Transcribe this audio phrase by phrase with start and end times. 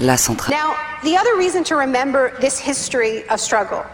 [0.00, 0.50] La centrale.
[0.50, 3.84] Now, the other reason to remember this history of struggle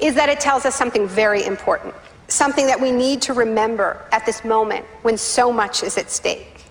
[0.00, 1.94] is that it tells us something very important,
[2.28, 6.64] something that we need to remember at this moment when so much is at stake.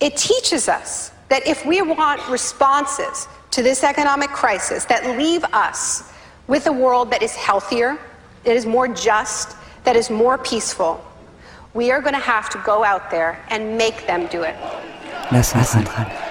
[0.00, 6.12] It teaches us that if we want responses to this economic crisis that leave us
[6.48, 7.98] with a world that is healthier,
[8.44, 11.04] that is more just, that is more peaceful,
[11.72, 14.56] we are going to have to go out there and make them do it.
[15.32, 16.29] La centrale.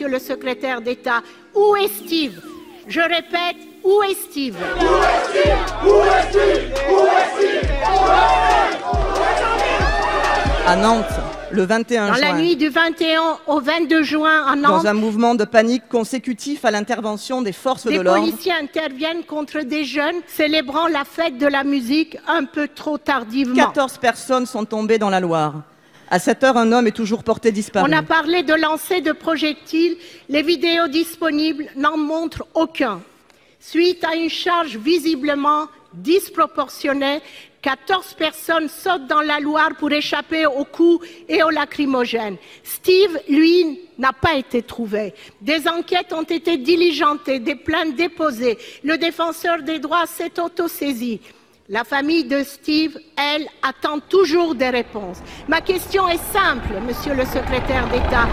[0.00, 1.22] Monsieur le secrétaire d'État.
[1.54, 2.40] Où est Steve?
[2.88, 4.56] Je répète, où est Steve?
[10.66, 11.04] À Nantes
[11.52, 14.94] le 21 Dans la juin, nuit du 21 au 22 juin à dans Nantes, un
[14.94, 18.20] mouvement de panique consécutif à l'intervention des forces de des l'ordre.
[18.20, 23.56] policiers interviennent contre des jeunes célébrant la fête de la musique un peu trop tardivement.
[23.56, 25.54] 14 personnes sont tombées dans la Loire.
[26.12, 27.88] À cette heure, un homme est toujours porté disparu.
[27.88, 29.96] On a parlé de lancer de projectiles.
[30.28, 33.00] Les vidéos disponibles n'en montrent aucun.
[33.60, 37.20] Suite à une charge visiblement disproportionnée,
[37.62, 42.38] 14 personnes sautent dans la Loire pour échapper aux coups et aux lacrymogènes.
[42.64, 45.14] Steve, lui, n'a pas été trouvé.
[45.40, 48.58] Des enquêtes ont été diligentées, des plaintes déposées.
[48.82, 51.20] Le défenseur des droits s'est autosaisi.
[51.72, 55.18] La famille de Steve, elle, attend toujours des réponses.
[55.46, 58.26] Ma question est simple, monsieur le secrétaire d'État.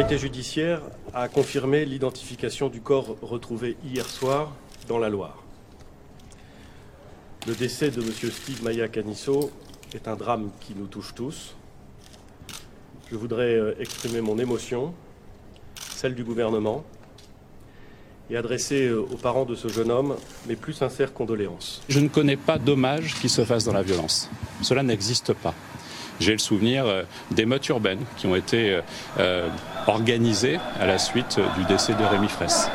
[0.00, 0.80] L'autorité judiciaire
[1.12, 4.56] a confirmé l'identification du corps retrouvé hier soir
[4.88, 5.44] dans la Loire.
[7.46, 8.10] Le décès de M.
[8.10, 9.50] Steve Maya Canisso
[9.94, 11.54] est un drame qui nous touche tous.
[13.10, 14.94] Je voudrais euh, exprimer mon émotion,
[15.94, 16.82] celle du gouvernement,
[18.30, 20.16] et adresser euh, aux parents de ce jeune homme
[20.48, 21.82] mes plus sincères condoléances.
[21.90, 24.30] Je ne connais pas d'hommage qui se fasse dans la violence.
[24.62, 25.54] Cela n'existe pas.
[26.20, 26.84] J'ai le souvenir
[27.30, 28.80] d'émeutes urbaines qui ont été euh,
[29.18, 29.48] euh,
[29.86, 32.68] organisées à la suite euh, du décès de Rémi Fraisse.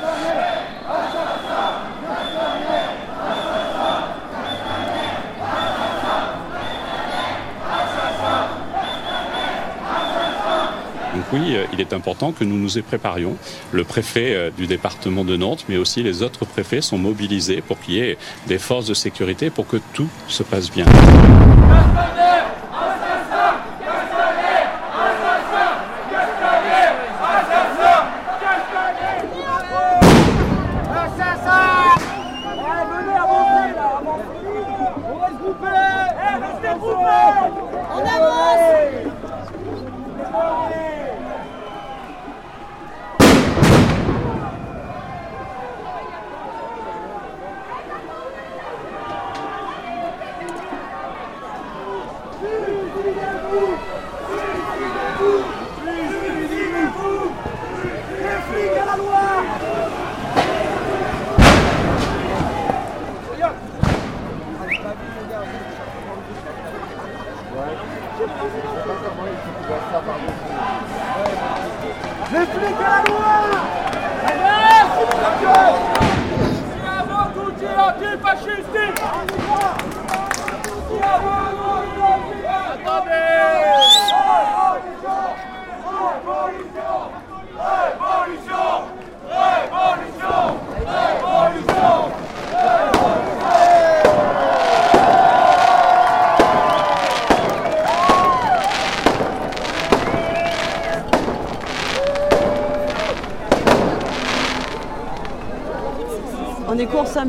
[11.14, 13.38] Donc oui, il est important que nous nous y préparions.
[13.72, 17.94] Le préfet du département de Nantes, mais aussi les autres préfets sont mobilisés pour qu'il
[17.94, 18.18] y ait
[18.48, 20.86] des forces de sécurité pour que tout se passe bien.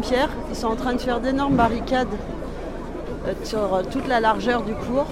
[0.07, 2.07] Saint-Pierre, ils sont en train de faire d'énormes barricades
[3.27, 5.07] euh, sur euh, toute la largeur du cours.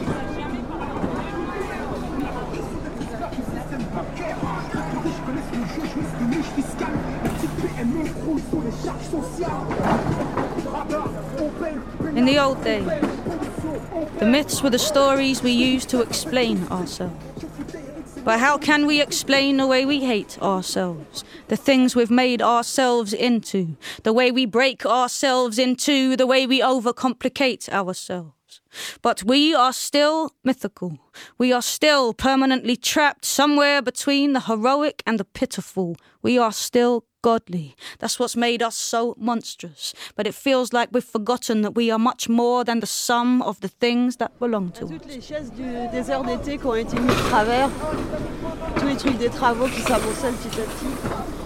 [12.16, 12.84] In the old days,
[14.20, 17.12] the myths were the stories we used to explain ourselves.
[18.24, 21.23] But how can we explain the way we hate ourselves?
[21.48, 26.60] The things we've made ourselves into, the way we break ourselves into, the way we
[26.60, 28.60] overcomplicate ourselves.
[29.02, 30.98] But we are still mythical.
[31.38, 35.96] We are still permanently trapped somewhere between the heroic and the pitiful.
[36.22, 37.74] We are still godly.
[38.00, 39.94] That's what's made us so monstrous.
[40.14, 43.58] But it feels like we've forgotten that we are much more than the sum of
[43.60, 44.90] the things that belong to us.
[44.90, 47.70] Toutes les chaises du désert d'été qui ont été mises de travers,
[48.76, 51.43] tous les trucs des travaux qui s'amoncellent petit à petit.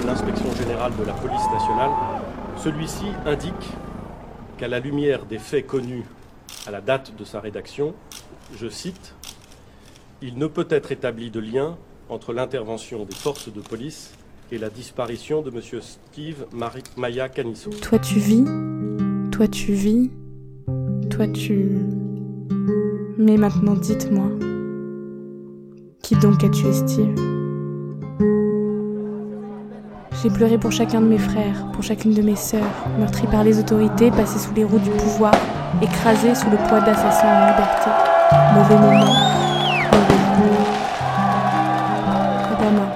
[0.00, 1.90] De l'inspection générale de la police nationale.
[2.56, 3.54] Celui-ci indique
[4.58, 6.04] qu'à la lumière des faits connus
[6.66, 7.94] à la date de sa rédaction,
[8.56, 9.14] je cite,
[10.22, 11.76] Il ne peut être établi de lien
[12.08, 14.12] entre l'intervention des forces de police
[14.50, 15.60] et la disparition de M.
[15.80, 17.70] Steve Mari- Maya Canisso.
[17.82, 18.44] Toi tu vis,
[19.30, 20.10] toi tu vis,
[21.10, 21.78] toi tu...
[23.18, 24.28] Mais maintenant dites-moi,
[26.02, 27.14] qui donc a tué Steve?
[30.22, 32.62] J'ai pleuré pour chacun de mes frères, pour chacune de mes sœurs,
[32.98, 35.34] meurtris par les autorités, passés sous les roues du pouvoir,
[35.82, 37.90] écrasés sous le poids d'assassins en liberté.
[38.54, 39.12] Mauvais moment,
[39.92, 40.66] mauvais jour.
[42.50, 42.86] Adama.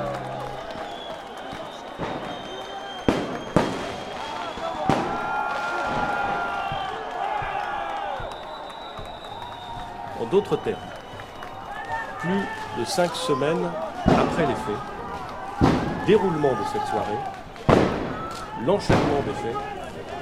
[10.20, 10.78] En d'autres termes,
[12.18, 12.42] plus
[12.78, 13.68] de cinq semaines
[14.06, 14.99] après les faits,
[16.10, 17.20] déroulement de cette soirée,
[18.66, 19.56] l'enchaînement des faits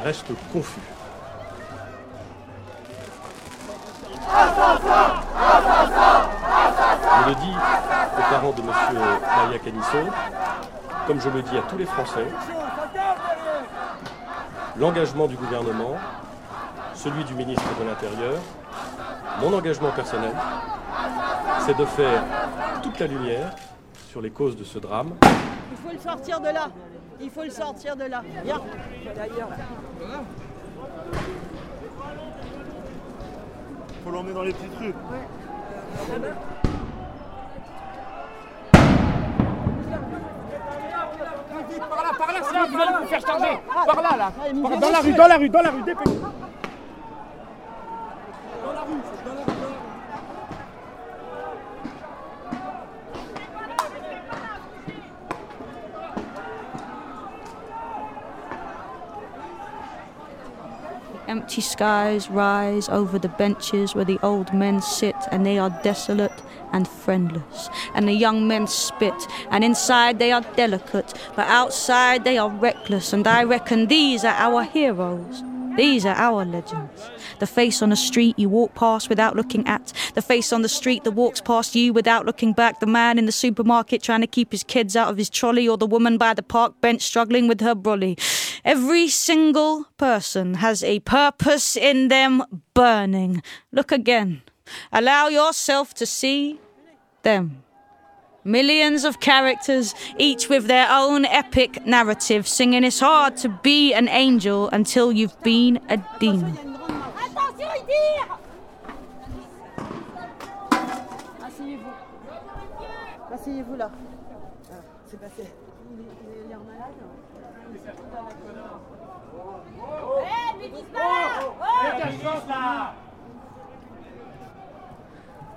[0.05, 0.82] reste confus.
[7.16, 7.57] Je le dis
[8.18, 8.71] aux parents de M.
[9.35, 10.11] Maria Canisso,
[11.07, 12.26] comme je le dis à tous les Français,
[14.76, 15.97] l'engagement du gouvernement,
[16.92, 18.38] celui du ministre de l'Intérieur,
[19.40, 20.35] mon engagement personnel,
[21.61, 22.25] c'est de faire
[22.83, 23.52] toute la lumière
[24.11, 25.14] sur les causes de ce drame.
[25.71, 26.69] Il faut le sortir de là.
[27.21, 28.23] Il faut le sortir de là.
[28.45, 28.61] Viens.
[29.15, 29.49] D'ailleurs.
[34.05, 34.95] Faut l'emmener dans les petites rues.
[41.79, 43.59] Par là, par là, sinon ils vont vous faire charger.
[43.87, 44.33] Par là, là.
[44.63, 46.19] Par- Dans la rue, dans la rue, dans la rue, dépêchez.
[48.65, 49.48] Dans la rue, dans la rue,
[61.28, 66.42] Empty skies rise over the benches where the old men sit, and they are desolate
[66.73, 67.68] and friendless.
[67.94, 69.14] And the young men spit,
[69.50, 73.12] and inside they are delicate, but outside they are reckless.
[73.12, 75.42] And I reckon these are our heroes.
[75.76, 77.11] These are our legends.
[77.38, 79.92] The face on the street you walk past without looking at.
[80.14, 82.80] The face on the street that walks past you without looking back.
[82.80, 85.68] The man in the supermarket trying to keep his kids out of his trolley.
[85.68, 88.18] Or the woman by the park bench struggling with her brolly.
[88.65, 93.43] Every single person has a purpose in them burning.
[93.73, 94.43] Look again.
[94.93, 96.59] Allow yourself to see
[97.23, 97.62] them.
[98.45, 104.09] Millions of characters, each with their own epic narrative, singing it's hard to be an
[104.09, 106.57] angel until you've been a demon.
[113.31, 113.77] Asseyez-vous.
[113.77, 113.91] Là.
[114.71, 114.75] Ah,
[115.07, 115.45] C'est passé.
[115.93, 116.95] Il est, il est l'air malade.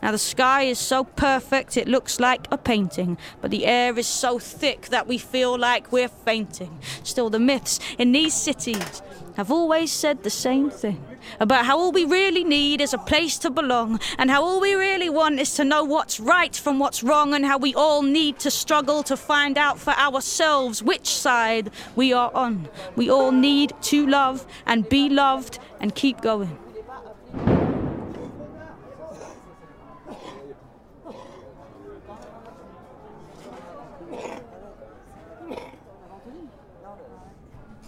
[0.01, 4.07] Now, the sky is so perfect it looks like a painting, but the air is
[4.07, 6.79] so thick that we feel like we're fainting.
[7.03, 9.03] Still, the myths in these cities
[9.35, 11.05] have always said the same thing
[11.39, 14.73] about how all we really need is a place to belong, and how all we
[14.73, 18.39] really want is to know what's right from what's wrong, and how we all need
[18.39, 22.67] to struggle to find out for ourselves which side we are on.
[22.95, 26.57] We all need to love and be loved and keep going.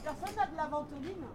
[0.03, 1.25] Personne n'a de la ventoline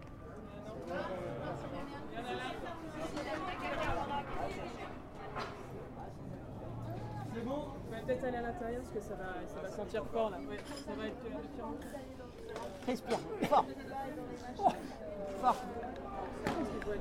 [7.34, 7.54] C'est bon,
[7.86, 10.38] on va peut-être aller à l'intérieur parce que ça va, ça va sentir fort là.
[10.38, 11.74] Ouais, ça va être euh, différent.
[12.86, 13.66] Respire, fort.
[14.58, 14.68] Oh,
[15.40, 15.56] Fort.
[16.90, 16.96] Il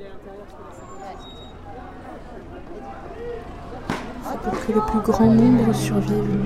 [4.43, 6.41] pour que le plus grand nombre survive.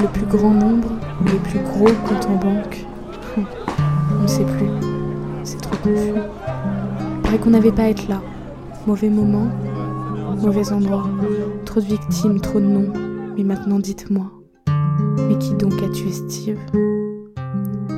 [0.00, 0.88] Le plus grand nombre,
[1.26, 2.86] les plus gros comptes en banque.
[3.36, 4.70] On ne sait plus.
[5.44, 6.14] C'est trop confus.
[7.22, 8.22] Paraît qu'on n'avait pas à être là.
[8.86, 9.48] Mauvais moment,
[10.38, 11.04] mauvais endroit.
[11.66, 12.92] Trop de victimes, trop de noms.
[13.36, 14.30] Mais maintenant dites-moi.
[15.28, 16.58] Mais qui donc a tué Steve?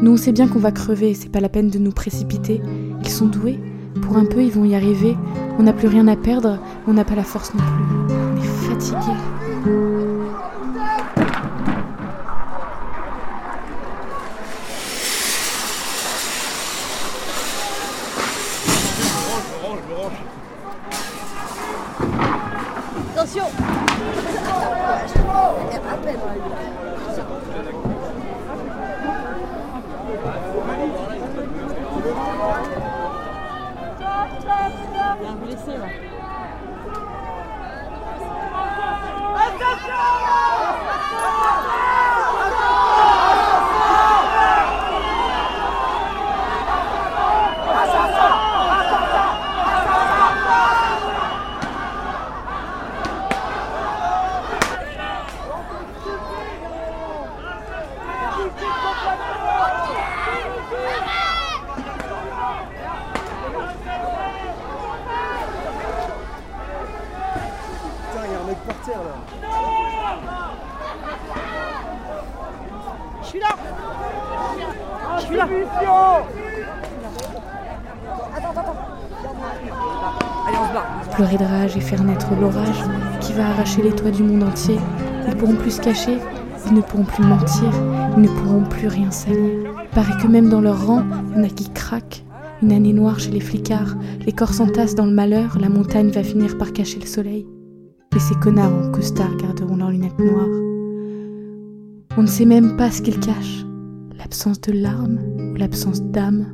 [0.03, 2.61] Nous on sait bien qu'on va crever, c'est pas la peine de nous précipiter.
[3.03, 3.61] Ils sont doués.
[4.03, 5.17] Pour un peu, ils vont y arriver.
[5.59, 8.15] On n'a plus rien à perdre, on n'a pas la force non plus.
[8.15, 9.13] On est fatigués.
[23.15, 23.45] Attention
[35.21, 35.89] Il y a un blessé là.
[68.11, 69.15] Putain, il y a un mec par terre là.
[73.21, 73.49] Je suis là
[75.19, 75.45] Je suis là.
[80.47, 80.87] Allez, on se barre.
[81.15, 81.77] Pleurer de rage
[82.37, 82.83] l'orage
[83.21, 84.77] qui va arracher les toits du monde entier.
[85.27, 86.19] Ils pourront plus se cacher,
[86.67, 87.71] ils ne pourront plus mentir,
[88.17, 89.73] ils ne pourront plus rien salir.
[89.93, 92.25] Paraît que même dans leur rang, il y en a qui craquent.
[92.63, 93.95] Une année noire chez les flicards,
[94.27, 97.47] les corps s'entassent dans le malheur, la montagne va finir par cacher le soleil.
[98.13, 100.49] Mais ces connards en costard garderont leurs lunettes noires.
[102.17, 103.65] On ne sait même pas ce qu'ils cachent,
[104.19, 106.47] l'absence de larmes ou l'absence d'âme.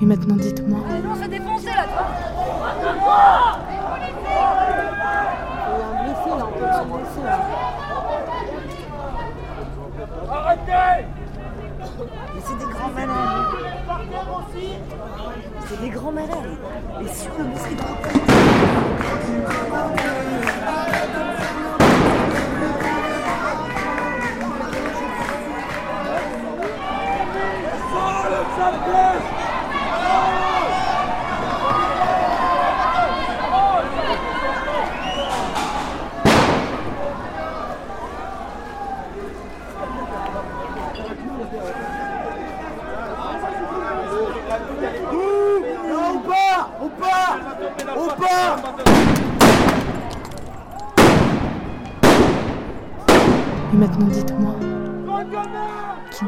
[0.00, 1.14] Mais maintenant dites-moi, toi
[3.68, 7.38] Il y a un blessé là, on peut se blesser là.
[10.32, 11.06] Arrêtez
[12.34, 13.46] Mais c'est des grands malades.
[15.66, 16.58] C'est des grands malades.
[17.02, 17.44] Et sur le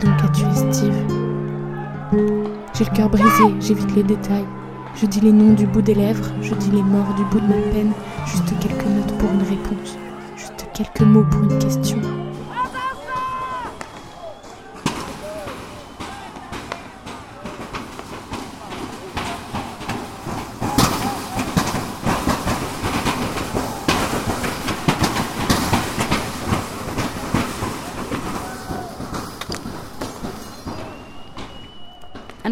[0.01, 1.07] donc a tué Steve
[2.75, 4.47] J'ai le cœur brisé, j'évite les détails.
[4.95, 7.47] Je dis les noms du bout des lèvres, je dis les morts du bout de
[7.47, 7.93] ma peine,
[8.27, 9.97] juste quelques notes pour une réponse,
[10.37, 11.99] juste quelques mots pour une question.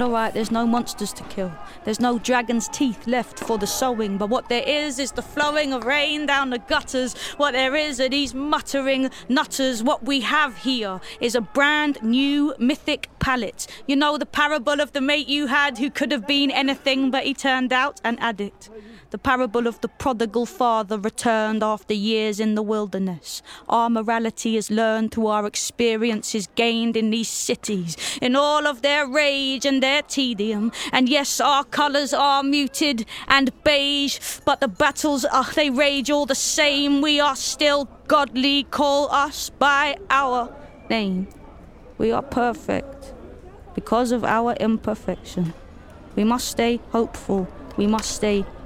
[0.00, 1.52] And alright, there's no monsters to kill.
[1.84, 4.16] There's no dragon's teeth left for the sowing.
[4.16, 7.14] But what there is is the flowing of rain down the gutters.
[7.36, 9.82] What there is are these muttering nutters.
[9.82, 13.66] What we have here is a brand new mythic palette.
[13.86, 17.24] You know the parable of the mate you had who could have been anything, but
[17.24, 18.70] he turned out an addict.
[19.10, 23.42] The parable of the prodigal father returned after years in the wilderness.
[23.68, 29.08] Our morality is learned through our experiences gained in these cities, in all of their
[29.08, 30.70] rage and their tedium.
[30.92, 36.26] And yes, our colours are muted and beige, but the battles, uh, they rage all
[36.26, 37.00] the same.
[37.00, 40.54] We are still godly, call us by our
[40.88, 41.26] name.
[41.98, 43.12] We are perfect
[43.74, 45.52] because of our imperfection.
[46.14, 47.48] We must stay hopeful.
[47.76, 48.44] We must stay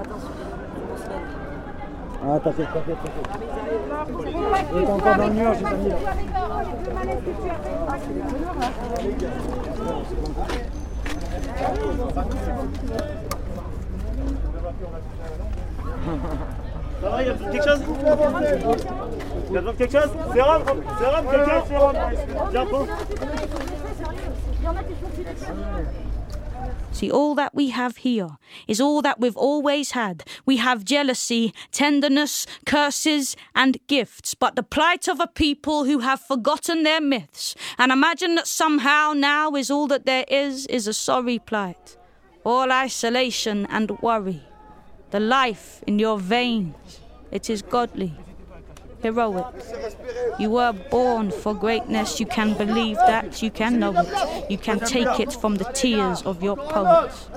[0.00, 0.28] Attention.
[2.22, 3.28] Ah, t'inquiète, t'inquiète, t'inquiète.
[4.72, 5.90] Il est encore dans le mur, j'ai pas mis.
[17.02, 17.80] Ça va, il y a quelque chose
[19.48, 20.62] Il y a besoin de quelque chose C'est Rome
[20.98, 21.96] C'est Rome, quelqu'un C'est Rome
[22.50, 22.86] Viens, prends.
[26.92, 30.24] See, all that we have here is all that we've always had.
[30.44, 36.20] We have jealousy, tenderness, curses, and gifts, but the plight of a people who have
[36.20, 40.92] forgotten their myths and imagine that somehow now is all that there is, is a
[40.92, 41.96] sorry plight.
[42.44, 44.42] All isolation and worry.
[45.10, 47.00] The life in your veins,
[47.30, 48.14] it is godly,
[49.02, 49.46] heroic.
[50.38, 52.20] You were born for greatness.
[52.20, 53.42] You can believe that.
[53.42, 54.50] You can know it.
[54.50, 57.28] You can take it from the tears of your poets.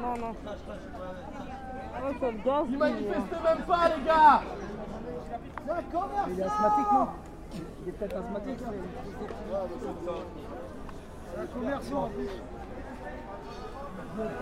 [0.00, 0.34] Non, non.
[2.20, 4.42] Ça me gaz, Il lui, manifeste même pas, les gars
[5.32, 7.08] Il est asthmatique, non
[7.82, 8.58] Il est peut-être asthmatique.
[11.34, 12.28] C'est un commerçant en plus.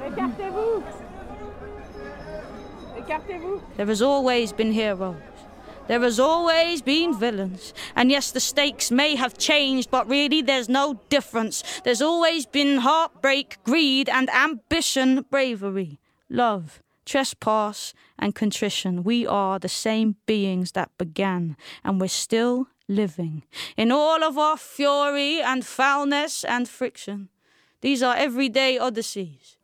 [0.07, 0.83] Écartez-vous
[2.99, 5.17] Écartez-vous There has always been heroes.
[5.87, 7.75] There has always been villains.
[7.97, 11.65] And yes, the stakes may have changed, but really there's no difference.
[11.83, 15.99] There's always been heartbreak, greed, and ambition, bravery,
[16.29, 19.03] love, trespass, and contrition.
[19.03, 23.43] We are the same beings that began, and we're still living.
[23.77, 27.29] In all of our fury and foulness and friction,
[27.81, 29.57] these are everyday odysseys.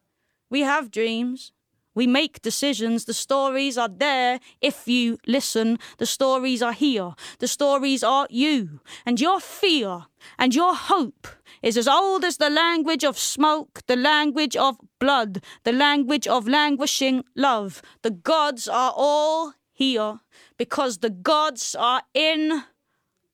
[0.51, 1.53] We have dreams.
[1.95, 3.05] We make decisions.
[3.05, 5.79] The stories are there if you listen.
[5.99, 7.15] The stories are here.
[7.39, 8.81] The stories are you.
[9.07, 10.07] And your fear
[10.39, 11.29] and your hope
[11.67, 16.47] is as old as the language of smoke, the language of blood, the language of
[16.47, 17.83] languishing love.
[18.03, 20.21] The gods are all here
[20.57, 22.63] because the gods are in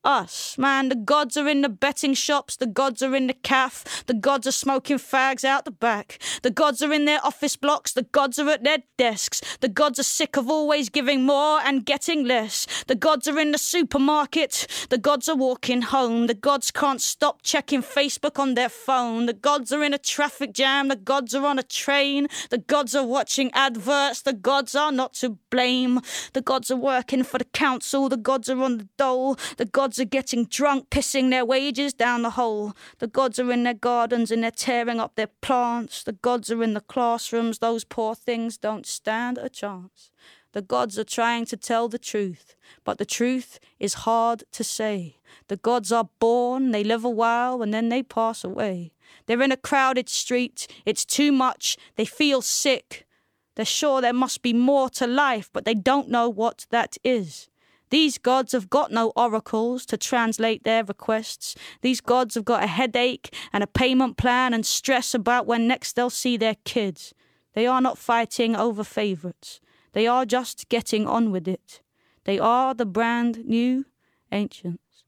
[0.04, 0.88] us, man.
[0.88, 4.46] The gods are in the betting shops, the gods are in the caff, the gods
[4.46, 8.38] are smoking fags out the back, the gods are in their office blocks, the gods
[8.38, 12.66] are at their desks, the gods are sick of always giving more and getting less,
[12.86, 17.42] the gods are in the supermarket, the gods are walking home, the gods can't stop
[17.42, 21.46] checking Facebook on their phone, the gods are in a traffic jam, the gods are
[21.46, 26.00] on a train, the gods are watching adverts, the gods are not to blame,
[26.32, 29.91] the gods are working for the council, the gods are on the dole, the gods
[29.98, 32.72] are getting drunk, pissing their wages down the hole.
[32.98, 36.02] The gods are in their gardens and they're tearing up their plants.
[36.02, 37.58] The gods are in the classrooms.
[37.58, 40.10] Those poor things don't stand a chance.
[40.52, 45.16] The gods are trying to tell the truth, but the truth is hard to say.
[45.48, 48.92] The gods are born, they live a while, and then they pass away.
[49.26, 53.06] They're in a crowded street, it's too much, they feel sick.
[53.54, 57.48] They're sure there must be more to life, but they don't know what that is.
[57.92, 61.54] These gods have got no oracles to translate their requests.
[61.82, 65.92] These gods have got a headache and a payment plan and stress about when next
[65.92, 67.12] they'll see their kids.
[67.52, 69.60] They are not fighting over favourites.
[69.92, 71.82] They are just getting on with it.
[72.24, 73.84] They are the brand new
[74.32, 75.04] ancients.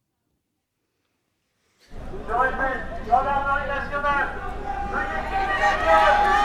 [2.28, 4.02] Je répète, dans l'organisation
[4.90, 6.43] C'est le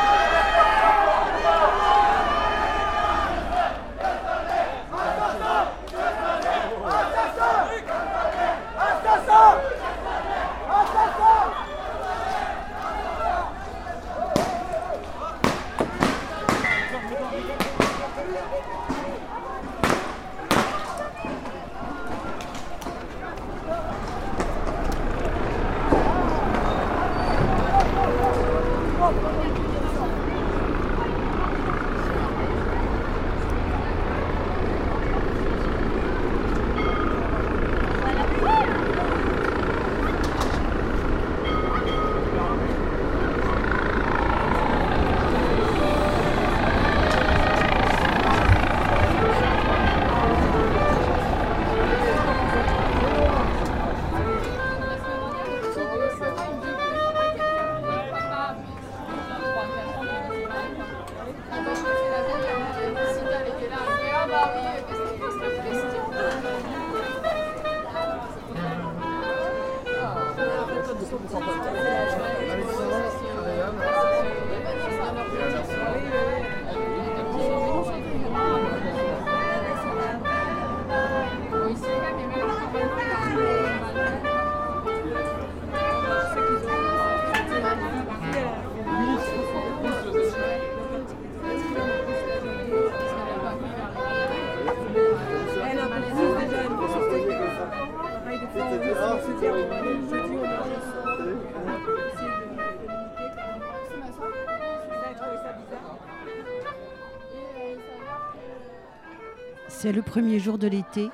[110.09, 111.07] premier jour de l'été,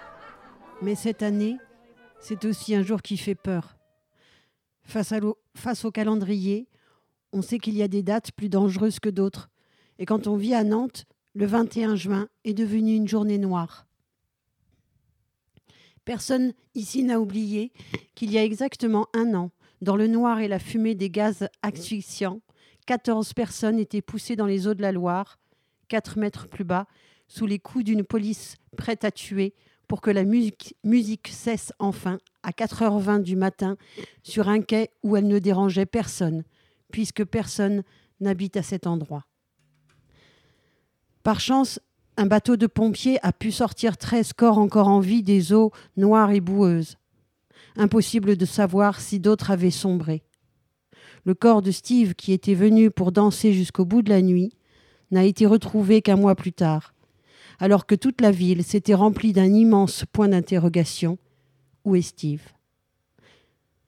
[0.81, 1.57] mais cette année,
[2.21, 3.75] c'est aussi un jour qui fait peur.
[4.83, 5.11] Face,
[5.83, 6.69] au calendrier,
[7.33, 9.49] on sait qu'il y a des dates plus dangereuses que d'autres.
[9.99, 11.03] Et quand on vit à Nantes,
[11.33, 13.85] le 21 juin est devenu une journée noire.
[16.05, 17.73] Personne ici n'a oublié
[18.15, 22.39] qu'il y a exactement un an, dans le noir et la fumée des gaz asphyxiants,
[22.85, 25.37] 14 personnes étaient poussées dans les eaux de la Loire,
[25.89, 26.87] 4 mètres plus bas,
[27.27, 29.53] sous les coups d'une police prête à tuer
[29.87, 33.77] pour que la musique, cesse enfin à 4h20 du matin
[34.23, 36.43] sur un quai où elle ne dérangeait personne,
[36.91, 37.83] puisque personne
[38.19, 39.25] n'habite à cet endroit.
[41.23, 41.79] Par chance,
[42.17, 46.31] un bateau de pompiers a pu sortir 13 corps encore en vie des eaux noires
[46.31, 46.97] et boueuses.
[47.75, 50.23] Impossible de savoir si d'autres avaient sombré.
[51.25, 54.53] Le corps de Steve, qui était venu pour danser jusqu'au bout de la nuit,
[55.11, 56.93] n'a été retrouvé qu'un mois plus tard,
[57.59, 61.17] alors que toute la ville s'était remplie d'un immense point d'interrogation.
[61.83, 62.41] Où est Steve?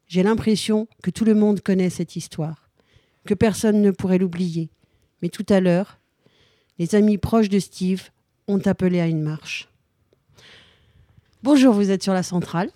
[0.08, 2.70] J'ai l'impression que tout le monde connaît cette histoire,
[3.26, 4.70] que personne ne pourrait l'oublier.
[5.22, 6.00] Mais tout à l'heure,
[6.80, 8.10] les amis proches de Steve
[8.48, 9.68] ont appelé à une marche.
[11.44, 12.72] Bonjour, vous êtes sur la centrale.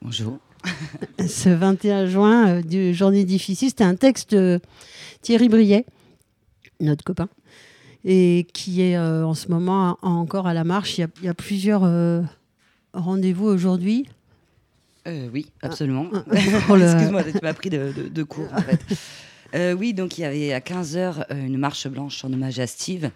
[0.00, 0.38] Bonjour.
[1.28, 4.60] Ce 21 juin euh, du Journée difficile, c'était un texte de
[5.22, 5.84] Thierry Briet,
[6.80, 7.28] notre copain,
[8.04, 10.98] et qui est euh, en ce moment en- encore à la marche.
[10.98, 12.22] Il y a, il y a plusieurs euh,
[12.92, 14.06] rendez-vous aujourd'hui.
[15.06, 16.06] Euh, oui, absolument.
[16.12, 16.22] Ah,
[16.76, 18.80] le- Excuse-moi, tu m'as pris de, de- de court en fait.
[19.78, 23.10] Oui, donc il y avait à 15h une marche blanche en hommage à Steve.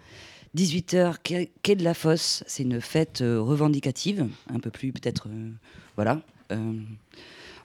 [0.55, 1.15] 18h,
[1.61, 5.27] quai de la Fosse, c'est une fête revendicative, un peu plus peut-être,
[5.95, 6.21] voilà,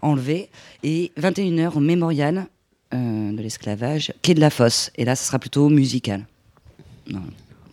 [0.02, 0.50] enlevée.
[0.82, 2.46] Et 21h au mémorial
[2.92, 4.90] de l'esclavage, quai de la Fosse.
[4.96, 6.26] Et là, ce sera plutôt musical.
[7.08, 7.22] Non,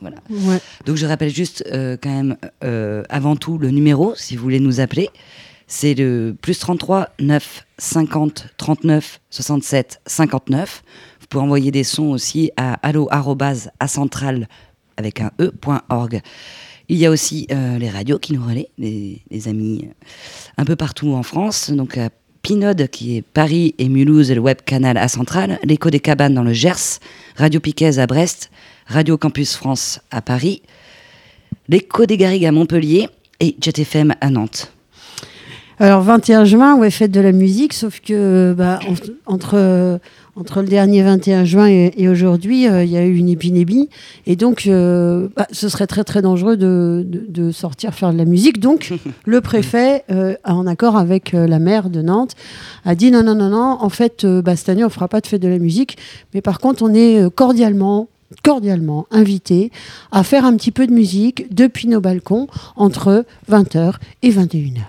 [0.01, 0.17] voilà.
[0.29, 0.59] Ouais.
[0.85, 4.59] Donc je rappelle juste euh, quand même euh, avant tout le numéro, si vous voulez
[4.59, 5.09] nous appeler.
[5.67, 10.83] C'est le plus 33 9 50 39 67 59.
[11.21, 14.47] Vous pouvez envoyer des sons aussi à allo arrobase à centrale
[14.97, 16.21] avec un e.org.
[16.89, 19.87] Il y a aussi euh, les radios qui nous relaient, les, les amis
[20.57, 21.71] un peu partout en France.
[21.71, 22.09] Donc à
[22.41, 26.43] Pinode qui est Paris et Mulhouse, le web canal à centrale, l'écho des cabanes dans
[26.43, 26.99] le Gers,
[27.37, 28.51] Radio Piquez à Brest,
[28.91, 30.61] Radio Campus France à Paris,
[31.69, 33.07] l'écho des Garrigues à Montpellier
[33.39, 34.71] et Jet FM à Nantes.
[35.79, 39.99] Alors 21 juin, ouais, fête de la musique, sauf que bah, en- entre,
[40.35, 43.89] entre le dernier 21 juin et, et aujourd'hui, euh, il y a eu une épidémie.
[44.27, 48.17] Et donc, euh, bah, ce serait très très dangereux de, de- de sortir faire de
[48.19, 48.59] la musique.
[48.59, 48.93] Donc,
[49.25, 52.35] le préfet, euh, en accord avec la maire de Nantes,
[52.85, 55.21] a dit non, non, non, non, en fait, bah, cette année, on ne fera pas
[55.21, 55.97] de fête de la musique.
[56.35, 58.07] Mais par contre, on est cordialement
[58.43, 59.71] cordialement invités
[60.11, 64.81] à faire un petit peu de musique depuis nos balcons entre 20h et 21h.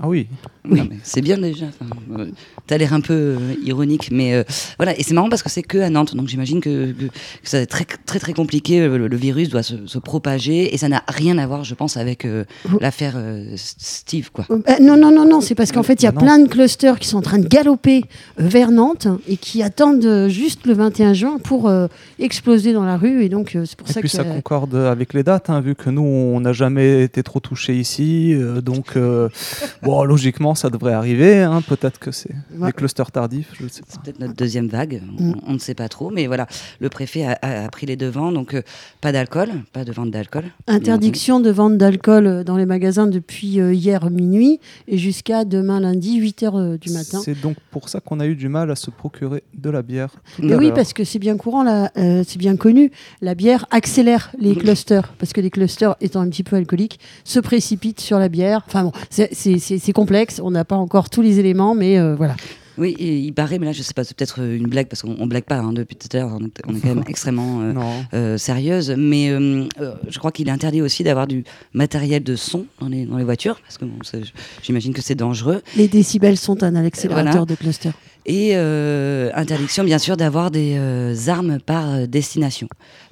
[0.00, 0.28] Ah oui.
[0.64, 1.66] Mais C'est bien déjà.
[1.66, 2.26] Enfin, euh,
[2.66, 4.44] T'as l'air un peu euh, ironique, mais euh,
[4.78, 4.98] voilà.
[4.98, 7.10] Et c'est marrant parce que c'est que à Nantes, donc j'imagine que, que, que
[7.44, 8.80] ça va être très très très compliqué.
[8.86, 11.96] Le, le virus doit se, se propager et ça n'a rien à voir, je pense,
[11.96, 12.44] avec euh,
[12.80, 14.44] l'affaire euh, Steve, quoi.
[14.50, 16.98] Euh, non, non, non, non, c'est parce qu'en fait, il y a plein de clusters
[16.98, 18.02] qui sont en train de galoper
[18.40, 21.86] euh, vers Nantes et qui attendent euh, juste le 21 juin pour euh,
[22.18, 23.22] exploser dans la rue.
[23.24, 24.16] Et donc, euh, c'est pour Et ça puis que.
[24.16, 27.76] ça concorde avec les dates, hein, vu que nous, on n'a jamais été trop touchés
[27.76, 28.34] ici.
[28.34, 29.28] euh, donc, euh,
[29.82, 31.40] bon, logiquement, ça devrait arriver.
[31.42, 32.66] hein, Peut-être que c'est Ouais.
[32.68, 33.86] des clusters tardifs, je ne sais pas.
[33.90, 35.32] C'est peut-être notre deuxième vague, Mm.
[35.46, 36.46] on, on ne sait pas trop, mais voilà,
[36.80, 38.62] le préfet a, a- a pris les devants, donc euh,
[39.00, 40.44] pas d'alcool, pas de vente d'alcool.
[40.66, 45.80] Interdiction de vente d'alcool euh, dans les magasins depuis euh, hier minuit et jusqu'à demain
[45.80, 47.20] lundi 8h du matin.
[47.24, 50.10] C'est donc pour ça qu'on a eu du mal à se procurer de la bière.
[50.38, 50.74] Mais oui, l'heure.
[50.74, 52.90] parce que c'est bien courant, là, euh, c'est bien connu.
[53.22, 57.40] La bière accélère les clusters, parce que les clusters, étant un petit peu alcooliques, se
[57.40, 58.62] précipitent sur la bière.
[58.66, 61.98] Enfin bon, c'est- c'est c'est- c'est complexe, on n'a pas encore tous les éléments, mais
[61.98, 62.36] euh, voilà.
[62.80, 65.16] Oui, il paraît, mais là je sais pas, c'est peut-être euh, une blague parce qu'on
[65.18, 67.60] on blague pas hein, depuis tout à l'heure, on, est- on est quand même extrêmement
[67.60, 67.72] euh,
[68.14, 69.64] euh, sérieuse, mais euh,
[70.08, 73.24] je crois qu'il est interdit aussi d'avoir du matériel de son dans les, dans les
[73.24, 73.98] voitures, parce que bon,
[74.62, 75.60] j'imagine que c'est dangereux.
[75.76, 77.44] Les décibels sont un accélérateur Voilà.
[77.46, 77.90] de cluster.
[78.26, 78.54] Et
[79.34, 80.78] interdiction, bien sûr, d'avoir des
[81.28, 82.68] armes par destination.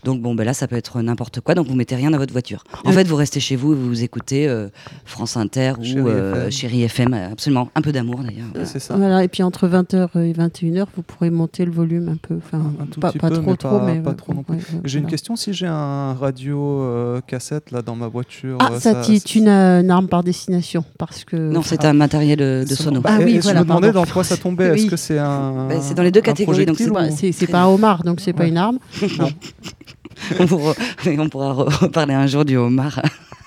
[0.07, 1.57] Donc, bon, ben là, ça peut être n'importe quoi.
[1.57, 2.63] Donc, vous mettez rien dans votre voiture.
[2.85, 4.69] En fait, vous restez chez vous et vous écoutez euh,
[5.05, 6.51] France Inter Chérie ou euh, FM.
[6.53, 7.15] Chérie FM.
[7.33, 7.71] Absolument.
[7.75, 8.47] Un peu d'amour, d'ailleurs.
[8.91, 12.37] Voilà, et puis entre 20h et 21h, vous pourrez monter le volume un peu.
[12.37, 14.01] Enfin, tout pas, petit pas peu, trop, mais trop, pas, mais.
[14.01, 14.55] pas ouais, trop non plus.
[14.55, 18.59] ouais, ouais, J'ai une question si j'ai un radio euh, cassette là dans ma voiture.
[18.61, 21.35] Ah, ça, est une, euh, une arme par destination, parce que.
[21.35, 23.01] Non, c'est un matériel euh, de sono.
[23.05, 23.61] Ah oui, et voilà.
[23.61, 24.07] Je me demandais pardon.
[24.07, 24.67] dans quoi ça tombait.
[24.67, 24.89] Est-ce Oui.
[24.89, 25.67] que c'est un.
[25.67, 28.47] Ben, c'est dans les deux catégories, donc c'est c'est pas un homard, donc c'est pas
[28.47, 28.79] une arme.
[30.41, 30.75] On, pourra,
[31.07, 33.01] on pourra re- reparler un jour du homard.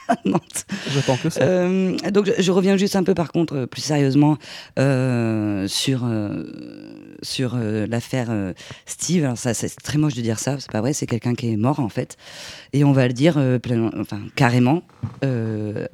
[0.08, 0.66] à Nantes.
[0.92, 1.42] J'attends que ça.
[1.42, 4.38] Euh, donc je, je reviens juste un peu par contre euh, plus sérieusement
[4.80, 6.44] euh, sur euh,
[7.22, 8.30] sur l'affaire
[8.88, 9.24] Steve.
[9.26, 11.58] Alors ça c'est très moche de dire ça, c'est pas vrai, c'est quelqu'un qui est
[11.58, 12.18] mort en fait,
[12.74, 14.82] et on va le dire euh, plein- enfin carrément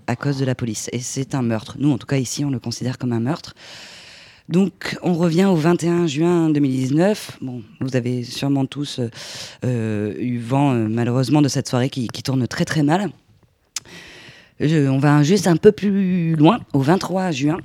[0.08, 0.90] à cause de la police.
[0.94, 1.76] Et c'est un meurtre.
[1.80, 3.54] Nous en tout cas ici on le considère comme un meurtre.
[4.48, 7.40] Donc, on revient au 21 juin 2019.
[7.42, 9.10] Bon, vous avez sûrement tous euh,
[9.66, 13.10] euh, eu vent, euh, malheureusement, de cette soirée qui, tourne très très mal.
[14.62, 17.58] On va juste un peu plus loin, au 23 juin,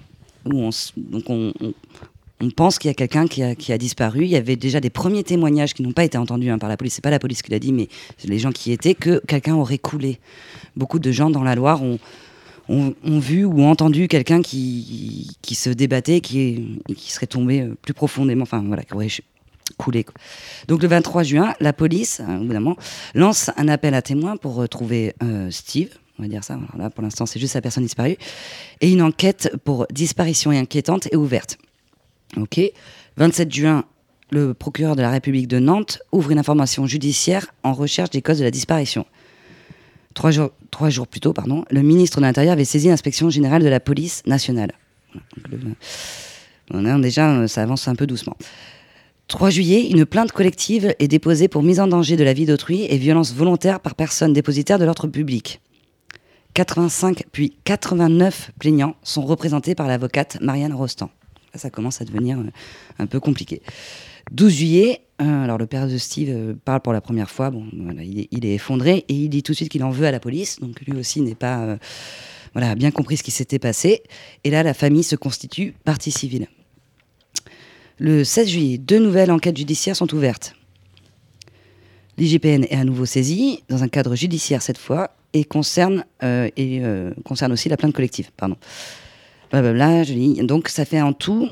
[0.46, 4.24] où on, donc on, on- pense qu'il y a quelqu'un qui a, qui a disparu.
[4.24, 6.78] Il y avait déjà des premiers témoignages qui n'ont pas été entendus hein, par la
[6.78, 6.94] police.
[6.94, 7.88] C'est pas la police qui l'a dit, mais
[8.24, 10.18] les gens qui y étaient, que quelqu'un aurait coulé.
[10.76, 11.98] Beaucoup de gens dans la Loire ont,
[12.70, 17.94] ont, vu ou entendu quelqu'un qui, qui se débattait, qui, qui serait tombé euh, plus
[17.94, 19.08] profondément, enfin voilà, qui aurait
[19.76, 20.06] coulé.
[20.68, 22.76] Donc le 23 juin, la police, hein, moment,
[23.14, 25.90] lance un appel à témoins pour retrouver euh, Steve.
[26.18, 26.58] On va dire ça.
[26.76, 28.16] Là, pour l'instant, c'est juste sa personne disparue.
[28.80, 31.58] Et une enquête pour disparition inquiétante est ouverte.
[32.36, 32.60] Ok.
[33.16, 33.84] 27 juin,
[34.30, 38.38] le procureur de la République de Nantes ouvre une information judiciaire en recherche des causes
[38.38, 39.06] de la disparition.
[40.14, 43.62] Trois jours, trois jours plus tôt, pardon, le ministre de l'Intérieur avait saisi l'inspection générale
[43.62, 44.72] de la police nationale.
[47.00, 48.36] Déjà, euh, ça avance un peu doucement.
[49.28, 52.86] 3 juillet, une plainte collective est déposée pour mise en danger de la vie d'autrui
[52.88, 55.60] et violence volontaire par personne dépositaire de l'ordre public.
[56.54, 61.10] 85 puis 89 plaignants sont représentés par l'avocate Marianne Rostand.
[61.54, 62.50] Ça commence à devenir euh,
[62.98, 63.62] un peu compliqué.
[64.30, 67.52] 12 juillet, euh, alors le père de Steve euh, parle pour la première fois.
[68.02, 70.60] Il, est, effondré et il dit tout de suite qu'il en veut à la police.
[70.60, 71.78] Donc lui aussi n'est pas
[72.56, 74.02] euh, bien compris ce qui s'était passé.
[74.44, 76.46] Et là, la famille se constitue partie civile.
[77.98, 80.54] Le 16 juillet, deux nouvelles enquêtes judiciaires sont ouvertes.
[82.16, 86.48] L'IGPN est à nouveau saisie, dans un cadre judiciaire cette fois, et concerne, euh,
[87.50, 88.30] aussi la plainte collective.
[88.36, 88.56] Pardon.
[89.52, 91.50] Donc ça fait en tout,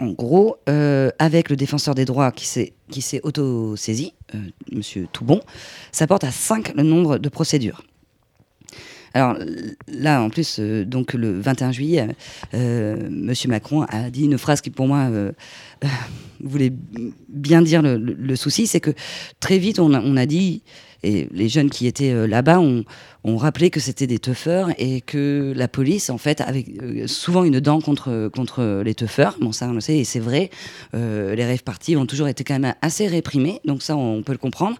[0.00, 4.38] en gros, euh, avec le défenseur des droits qui s'est qui s'est auto-saisi, euh,
[4.72, 5.40] Monsieur Toubon,
[5.92, 7.82] ça porte à 5 le nombre de procédures.
[9.14, 9.36] Alors
[9.88, 12.08] là, en plus, euh, donc le 21 juillet,
[12.52, 15.10] Monsieur Macron a dit une phrase qui, pour moi,
[16.40, 16.72] voulait
[17.28, 18.92] bien dire le, souci, c'est que
[19.40, 20.62] très vite, on a dit,
[21.02, 22.84] et les jeunes qui étaient euh, là-bas ont,
[23.24, 27.60] rappelé que c'était des teufeurs et que la police, en fait, avait euh, souvent une
[27.60, 29.36] dent contre, contre les teufeurs.
[29.38, 30.48] Bon, ça, on le sait, et c'est vrai.
[30.94, 34.32] Euh, les rêves partis ont toujours été quand même assez réprimés, donc ça, on peut
[34.32, 34.78] le comprendre.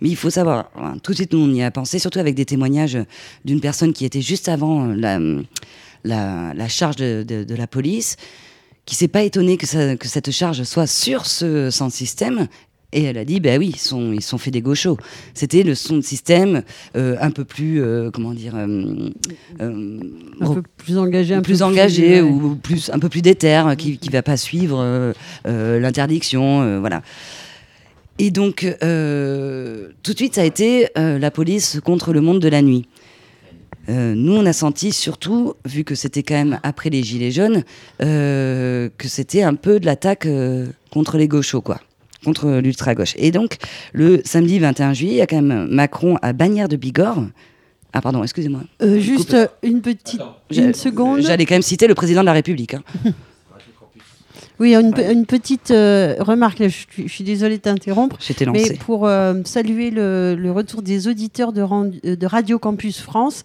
[0.00, 2.34] Mais il faut savoir, hein, tout de suite, nous, on y a pensé, surtout avec
[2.34, 2.98] des témoignages
[3.44, 8.16] d'une personne qui était juste avant la, charge de, la police,
[8.86, 12.48] qui s'est pas étonné que, que cette charge soit sur ce sans système.
[12.94, 14.96] Et elle a dit, bah oui, ils sont, ils sont fait des gauchos.
[15.34, 16.62] C'était le son de système
[16.96, 19.10] euh, un peu plus, euh, comment dire, euh,
[19.60, 22.30] Un peu plus engagé, un plus peu plus, engagé ouais.
[22.30, 25.12] ou plus un peu plus déter, qui qui va pas suivre
[25.44, 27.02] l'interdiction, voilà.
[28.18, 32.62] Et donc tout de suite ça a été la police contre le monde de la
[32.62, 32.86] nuit.
[33.88, 37.64] Euh, nous, on a senti surtout, vu que c'était quand même après les Gilets jaunes,
[38.02, 41.80] euh, que c'était un peu de l'attaque euh, contre les gauchos, quoi,
[42.24, 43.14] contre l'ultra-gauche.
[43.16, 43.58] Et donc,
[43.92, 47.24] le samedi 21 juillet, il y a quand même Macron à Bagnères de Bigorre.
[47.92, 48.62] Ah, pardon, excusez-moi.
[48.82, 51.20] Euh, juste euh, une petite une seconde.
[51.22, 52.74] J'allais quand même citer le président de la République.
[52.74, 52.82] hein.
[54.60, 58.16] Oui, une, pe- une petite euh, remarque, je, suis- je suis désolée de t'interrompre.
[58.20, 58.66] J'étais lancée.
[58.70, 59.08] Mais pour
[59.44, 63.44] saluer le, le retour des auditeurs de, Radio Campus France,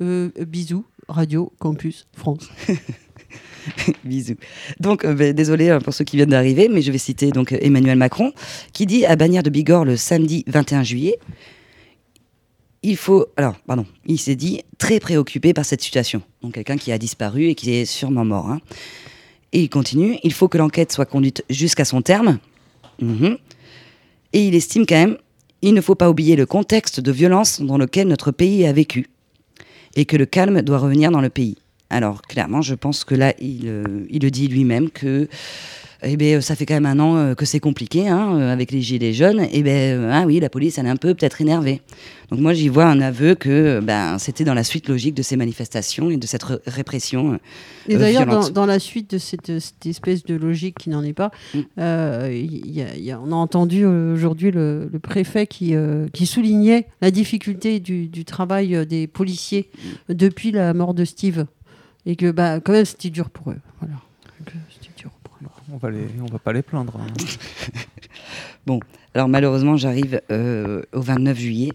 [0.00, 2.48] bisous, Radio Campus France.
[4.04, 4.36] Bisous.
[4.80, 7.52] Donc, euh, ben, désolé euh, pour ceux qui viennent d'arriver, mais je vais citer donc
[7.52, 8.32] euh, Emmanuel Macron,
[8.72, 11.18] qui dit à Bagnères de Bigorre le samedi 21 juillet,
[12.82, 16.22] il faut, alors, pardon, il s'est dit très préoccupé par cette situation.
[16.42, 18.48] Donc, quelqu'un qui a disparu et qui est sûrement mort.
[18.50, 18.60] hein.
[19.52, 22.38] Et il continue, il faut que l'enquête soit conduite jusqu'à son terme.
[23.00, 23.38] Mhm.
[24.34, 25.16] Et il estime quand même,
[25.62, 29.08] il ne faut pas oublier le contexte de violence dans lequel notre pays a vécu
[29.96, 31.56] et que le calme doit revenir dans le pays.
[31.90, 35.28] Alors clairement, je pense que là, il, euh, il le dit lui-même que
[36.04, 38.70] eh ben, ça fait quand même un an euh, que c'est compliqué hein, euh, avec
[38.70, 39.40] les gilets jaunes.
[39.52, 41.80] Et ben euh, ah oui, la police elle est un peu peut-être énervée.
[42.30, 45.36] Donc moi j'y vois un aveu que ben c'était dans la suite logique de ces
[45.36, 47.40] manifestations et de cette re- répression.
[47.88, 51.14] Et euh, d'ailleurs, dans, la suite de cette, cette espèce de logique qui n'en est
[51.14, 51.58] pas, Mm.
[51.80, 55.74] euh, il y a- il y a- on a entendu aujourd'hui le, le préfet qui,
[55.74, 59.68] euh, qui soulignait la difficulté du, du travail des policiers
[60.10, 60.14] Mm.
[60.14, 61.46] depuis la mort de Steve.
[62.08, 63.58] Et que bah, quand même, c'était dur pour eux.
[63.80, 63.94] Voilà.
[64.40, 65.46] Donc, c'était dur pour eux.
[65.70, 66.96] On va les, on va pas les plaindre.
[66.98, 67.06] hein.
[68.66, 68.80] Bon,
[69.14, 71.72] alors malheureusement, j'arrive euh, au 29 juillet,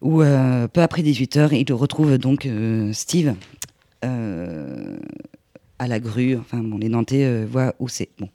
[0.00, 3.34] où euh, peu après 18h, il retrouve donc euh, Steve
[4.04, 4.96] euh,
[5.78, 6.36] à la grue.
[6.36, 8.08] Enfin, bon, les Nantais euh, voient où c'est.
[8.18, 8.28] Bon.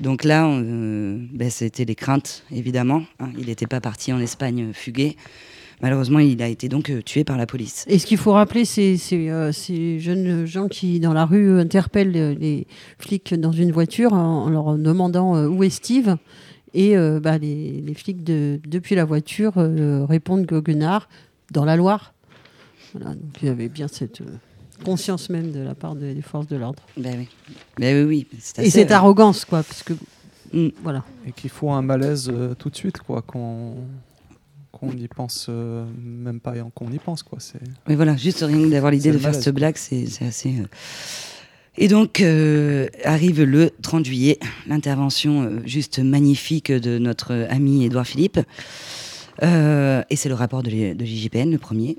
[0.00, 3.02] Donc là, euh, ben, c'était les craintes, évidemment.
[3.18, 3.30] hein.
[3.38, 5.16] Il n'était pas parti en Espagne fuguer.
[5.82, 7.84] Malheureusement, il a été donc euh, tué par la police.
[7.88, 12.36] Et ce qu'il faut rappeler, c'est euh, ces jeunes gens qui, dans la rue, interpellent
[12.38, 12.66] les
[12.98, 16.16] flics dans une voiture en, en leur demandant euh, où est Steve.
[16.74, 21.08] Et euh, bah, les, les flics, de, depuis la voiture, euh, répondent goguenard
[21.50, 22.14] dans la Loire.
[22.94, 24.22] Voilà, donc il y avait bien cette
[24.84, 26.82] conscience même de la part des, des forces de l'ordre.
[26.96, 27.28] Ben oui.
[27.78, 28.38] Ben oui, oui.
[28.38, 29.94] c'est Et cette arrogance, quoi, parce que.
[30.82, 31.04] Voilà.
[31.26, 33.74] Et qu'il faut un malaise euh, tout de suite, quoi, qu'on
[34.72, 37.38] qu'on y pense euh, même pas et qu'on y pense, quoi.
[37.40, 37.60] C'est.
[37.88, 40.58] Mais voilà, juste rien que d'avoir l'idée de faire cette blague, c'est c'est assez.
[40.58, 40.66] euh.
[41.78, 48.38] Et donc euh, arrive le 30 juillet, l'intervention juste magnifique de notre ami Édouard Philippe.
[49.42, 51.98] Et c'est le rapport de de l'IGPN, le premier.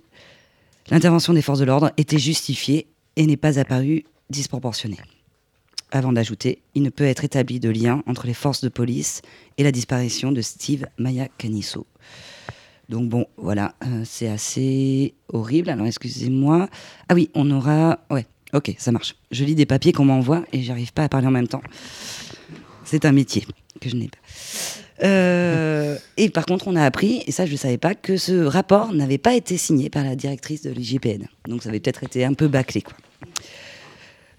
[0.90, 5.00] L'intervention des forces de l'ordre était justifiée et n'est pas apparue disproportionnée.
[5.92, 9.22] Avant d'ajouter, il ne peut être établi de lien entre les forces de police
[9.58, 11.86] et la disparition de Steve Maya Canisso.
[12.92, 15.70] Donc bon, voilà, euh, c'est assez horrible.
[15.70, 16.68] Alors excusez-moi.
[17.08, 18.00] Ah oui, on aura...
[18.10, 19.16] Ouais, ok, ça marche.
[19.32, 21.62] Je lis des papiers qu'on m'envoie et j'arrive pas à parler en même temps.
[22.84, 23.46] C'est un métier
[23.80, 24.18] que je n'ai pas.
[25.08, 28.44] Euh, et par contre, on a appris, et ça je ne savais pas, que ce
[28.44, 31.28] rapport n'avait pas été signé par la directrice de l'IGPN.
[31.48, 32.84] Donc ça avait peut-être été un peu bâclé.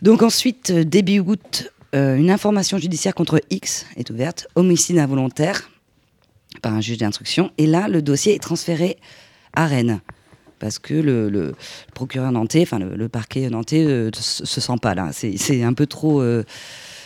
[0.02, 5.70] Donc ensuite, début août, euh, une information judiciaire contre X est ouverte, homicide involontaire,
[6.60, 7.50] par un juge d'instruction.
[7.58, 8.98] Et là, le dossier est transféré
[9.54, 10.00] à Rennes.
[10.58, 11.54] Parce que le,
[11.92, 15.10] procureur nantais, enfin le, parquet nantais, euh, se, se sent pas là.
[15.12, 16.44] C'est un peu trop euh,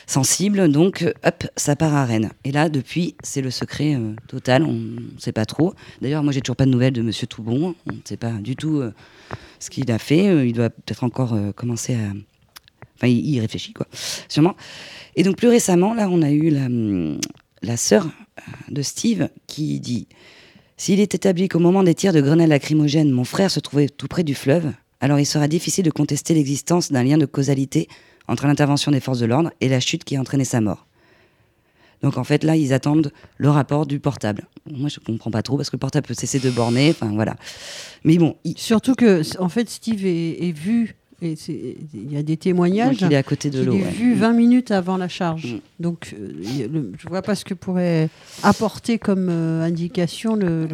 [0.07, 0.71] sensible.
[0.71, 2.31] Donc, hop, ça part à Rennes.
[2.45, 4.63] Et là, depuis, c'est le secret euh, total.
[4.63, 5.73] On ne sait pas trop.
[6.03, 7.75] D'ailleurs, moi, j'ai toujours pas de nouvelles de Monsieur Toubon.
[7.87, 8.93] On ne sait pas du tout euh,
[9.59, 10.47] ce qu'il a fait.
[10.47, 12.13] Il doit peut-être encore commencer à.
[12.97, 13.87] Enfin, il, il réfléchit, quoi,
[14.29, 14.55] sûrement.
[15.17, 17.19] Et donc, plus récemment, là, on a eu la, hum,
[17.67, 20.09] la sœur euh, de Steve qui dit
[20.77, 24.09] S'il est établi qu'au moment des tirs de grenades lacrymogènes, mon frère se trouvait tout
[24.09, 27.89] près du fleuve, alors il sera difficile de contester l'existence d'un lien de causalité
[28.29, 30.87] entre l'intervention des forces de l'ordre et la chute qui a entraîné sa mort.
[32.03, 34.47] Donc en fait, là, ils attendent le rapport du portable.
[34.71, 36.91] Moi, je comprends pas trop parce que le portable peut cesser de borner.
[36.91, 37.37] Enfin, voilà.
[38.05, 38.37] Mais bon.
[38.57, 41.35] Surtout que, en fait, Steve est, est vu, et
[41.95, 42.91] il y a des témoignages.
[42.91, 43.91] Ouais, qu'il est à côté de l'eau, ouais.
[43.91, 44.19] vu Mm.
[44.19, 45.57] 20 minutes avant la charge.
[45.81, 48.09] Donc, euh, il le- je vois pas ce que pourrait
[48.43, 50.69] apporter comme euh, indication le.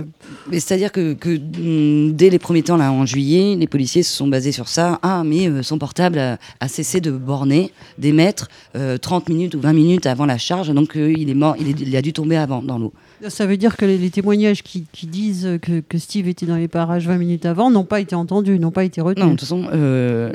[0.51, 4.27] c'est-à-dire que, que, mm, dès les premiers temps, là, en juillet, les policiers se sont
[4.29, 4.99] basés sur ça.
[5.03, 9.61] Ah, mais euh, son portable a, a cessé de borner, d'émettre euh, 30 minutes ou
[9.61, 12.37] 20 minutes avant la charge, donc il est mort, il, est- il a dû tomber
[12.37, 12.93] avant dans l'eau.
[13.29, 16.57] Ça veut dire que les, les témoignages qui, qui disent que, que Steve était dans
[16.57, 19.25] les parages 20 minutes avant n'ont pas été entendus, n'ont pas été retenus.
[19.25, 19.69] Non, de toute façon,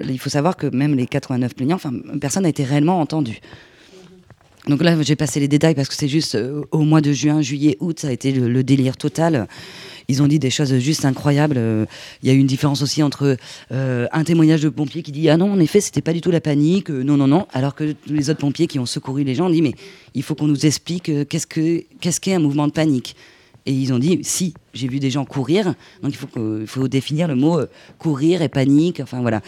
[0.08, 1.80] il faut savoir que même les 89 plaignants,
[2.20, 3.39] personne n'a été réellement entendu.
[4.68, 7.41] Donc là, j'ai passé les détails parce que c'est juste euh, au mois de juin,
[7.41, 9.48] juillet, août, ça a été le, délire total.
[10.10, 11.58] Ils ont dit des choses juste incroyables.
[11.58, 11.86] Euh,
[12.22, 13.38] Il y a eu une différence aussi entre
[13.72, 16.32] euh, un témoignage de pompier qui dit ah non, en effet, c'était pas du tout
[16.32, 19.36] la panique, euh, non, non, non, alors que les autres pompiers qui ont secouru les
[19.36, 19.74] gens ont dit mais
[20.16, 23.16] il faut qu'on nous explique euh, qu'est-ce que qu'est-ce qu'est un mouvement de panique?
[23.68, 26.68] Et ils ont dit si j'ai vu des gens courir, donc il faut que- il
[26.68, 27.65] faut définir le mot euh,
[27.99, 29.01] courir et panique.
[29.01, 29.41] Enfin voilà,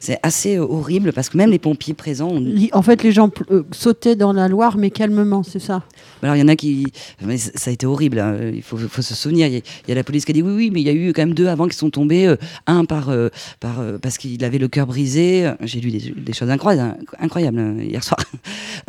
[0.00, 3.12] c'est assez euh, horrible parce que même les pompiers présents ont Li- En fait, les
[3.12, 5.82] gens euh, sautaient dans la Loire, mais calmement, c'est ça?
[6.22, 6.86] alors il y en a qui,
[7.22, 8.18] mais ça a été horrible.
[8.18, 8.36] hein.
[8.54, 9.46] Il faut, faut se souvenir.
[9.48, 10.86] Il y, a, il y a la police qui a dit oui, oui, mais il
[10.86, 12.34] y a eu quand même deux avant qui sont tombés.
[12.66, 13.12] un par,
[13.60, 15.52] par parce qu'il avait le cœur brisé.
[15.62, 18.18] J'ai lu des, des choses incroyables, incroyables euh, hier soir.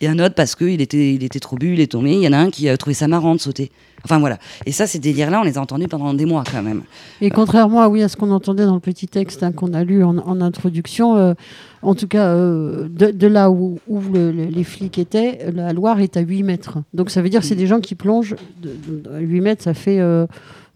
[0.00, 2.12] Et un autre parce qu'il était, il était trop bu, il est tombé.
[2.12, 3.70] Il y en a un qui a trouvé ça marrant de sauter.
[4.04, 4.38] Enfin voilà.
[4.64, 6.82] Et ça, ces délires-là, on les a entendus pendant des mois quand même.
[7.20, 9.82] Et contrairement à, oui, à ce qu'on entendait dans le petit texte hein, qu'on a
[9.84, 11.34] lu en, introduction, euh,
[11.82, 15.98] en tout cas, euh, de, là où, où le- le- les flics étaient, la Loire
[16.00, 16.78] est à 8 mètres.
[16.94, 18.36] Donc ça veut dire que c'est des gens qui plongent.
[18.62, 20.26] De, de- à 8 mètres, ça fait, euh,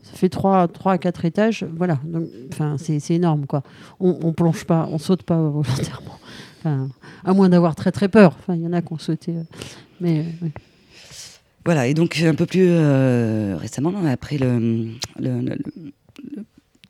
[0.02, 1.64] ça fait 3, 3 à 4 étages.
[1.76, 1.98] Voilà.
[2.78, 3.46] C'est énorme.
[3.46, 3.62] Quoi.
[4.00, 6.18] On, on plonge pas, on saute pas volontairement.
[7.24, 8.36] À moins d'avoir très très peur.
[8.40, 9.34] Enfin, il y en a qui ont sauté.
[10.00, 10.24] mais.
[11.64, 14.88] Voilà, et donc un peu plus euh, récemment, après le,
[15.20, 15.58] le-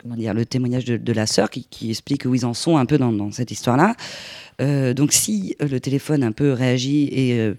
[0.02, 2.98] comment dire, le témoignage de, la sœur qui, explique où ils en sont un peu
[2.98, 3.94] dans, cette histoire-là.
[4.60, 7.54] Euh, donc si euh, le téléphone un peu réagit et euh,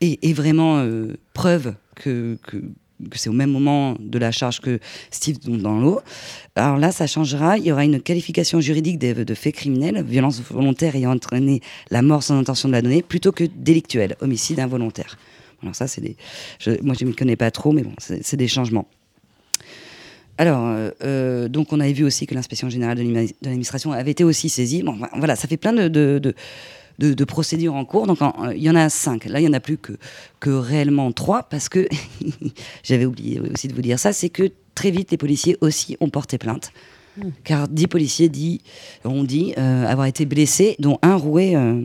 [0.00, 0.84] est est vraiment
[1.34, 2.38] preuve que,
[3.12, 4.78] c'est au même moment de la charge que
[5.10, 6.00] Steve tombe dans l'eau,
[6.54, 7.58] alors là, ça changera.
[7.58, 11.60] Il y aura une qualification juridique de, de fait criminel, violence volontaire ayant entraîné
[11.90, 15.16] la mort sans intention de la donner, plutôt que délictuel, homicide involontaire.
[15.62, 16.16] Alors ça, c'est des...
[16.58, 18.86] je- moi, je ne m'y connais pas trop, mais bon, c'est des changements.
[20.40, 24.22] Alors, euh, euh, donc on avait vu aussi que l'inspection générale de l'administration avait été
[24.22, 24.82] aussi saisie.
[24.84, 26.34] Bon, voilà, ça fait plein de, de, de-
[27.00, 28.06] de- de procédures en cours.
[28.06, 29.24] Donc en- il y en a cinq.
[29.24, 29.94] Là, il n'y en a plus que,
[30.38, 31.88] que réellement trois, parce que,
[32.84, 36.08] j'avais oublié aussi de vous dire ça, c'est que très vite, les policiers aussi ont
[36.08, 36.70] porté plainte.
[37.16, 37.22] Mm.
[37.42, 38.60] Car dix policiers dit,
[39.04, 41.82] ont dit euh, avoir été blessés, dont un roué euh,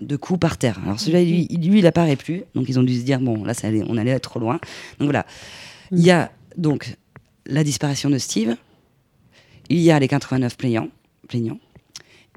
[0.00, 0.78] de coups par terre.
[0.84, 2.44] Alors celui-là, lui, lui, il apparaît plus.
[2.54, 4.60] Donc ils ont dû se dire, bon, là, ça allait, on allait être trop loin.
[4.98, 5.26] Donc voilà.
[5.92, 6.96] Il y a donc
[7.46, 8.56] la disparition de Steve,
[9.68, 10.88] il y a les 89 plaignants,
[11.28, 11.58] plaignants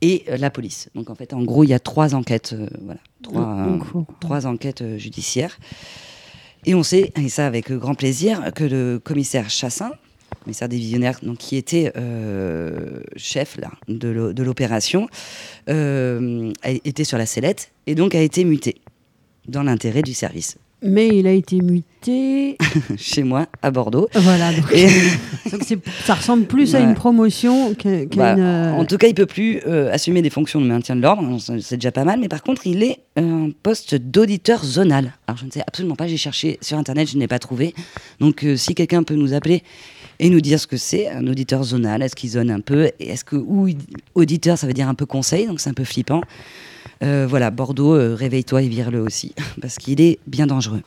[0.01, 0.89] et euh, la police.
[0.95, 2.99] Donc en fait, en gros, il y a trois enquêtes, euh, voilà,
[4.19, 5.57] trois, enquêtes euh, judiciaires.
[6.65, 9.91] Et on sait, et ça avec grand plaisir, que le commissaire Chassin,
[10.43, 15.07] commissaire divisionnaire, donc qui était euh, chef là, de l'o- de l'opération,
[15.69, 18.75] euh, été sur la sellette et donc a été muté
[19.47, 20.57] dans l'intérêt du service.
[20.85, 22.57] Mais il a été muté.
[22.97, 24.09] Chez moi, à Bordeaux.
[24.15, 24.87] Voilà, donc, Et-
[25.51, 28.39] donc c'est- ça ressemble plus à une promotion qu'à Bah, une.
[28.41, 31.37] euh, En tout cas, il peut plus euh, assumer des fonctions de maintien de l'ordre,
[31.39, 35.13] c'est c'est déjà pas mal, mais par contre, il est un poste d'auditeur zonal.
[35.27, 37.73] Alors, je ne sais absolument pas, j'ai cherché sur Internet, je n'ai pas trouvé.
[38.19, 39.63] Donc, euh, si quelqu'un peut nous appeler
[40.19, 43.09] et nous dire ce que c'est, un auditeur zonal, est-ce qu'il zone un peu Et
[43.09, 43.69] Est-ce que, ou
[44.15, 46.21] auditeur, ça veut dire un peu conseil, donc c'est un peu flippant.
[47.03, 50.81] Euh, voilà, Bordeaux, euh, réveille-toi et vire-le aussi, parce qu'il est bien dangereux.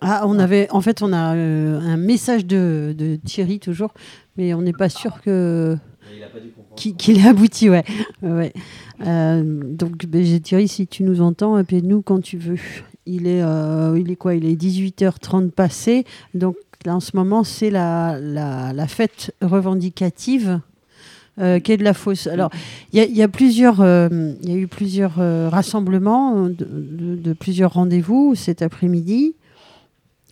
[0.00, 3.94] Ah, on avait, en fait, on a euh, un message de, de Thierry toujours,
[4.36, 5.78] mais on n'est pas sûr que
[6.76, 7.84] qu'il qu'il ait abouti, ouais.
[8.22, 8.52] ouais.
[9.00, 12.58] Euh, donc, ben, j'ai- Thierry, si tu nous entends, appelle-nous quand tu veux.
[13.06, 14.34] Il est, euh, il est quoi?
[14.34, 16.04] Il est 18h30 passé.
[16.32, 20.60] Donc là, en ce moment, c'est la, la, fête revendicative.
[21.40, 22.28] Euh, quai de la fosse.
[22.28, 22.50] Alors,
[22.92, 24.08] il y, a- plusieurs, euh,
[24.42, 25.16] il y a eu plusieurs
[25.50, 29.34] rassemblements, de plusieurs rendez-vous cet après-midi.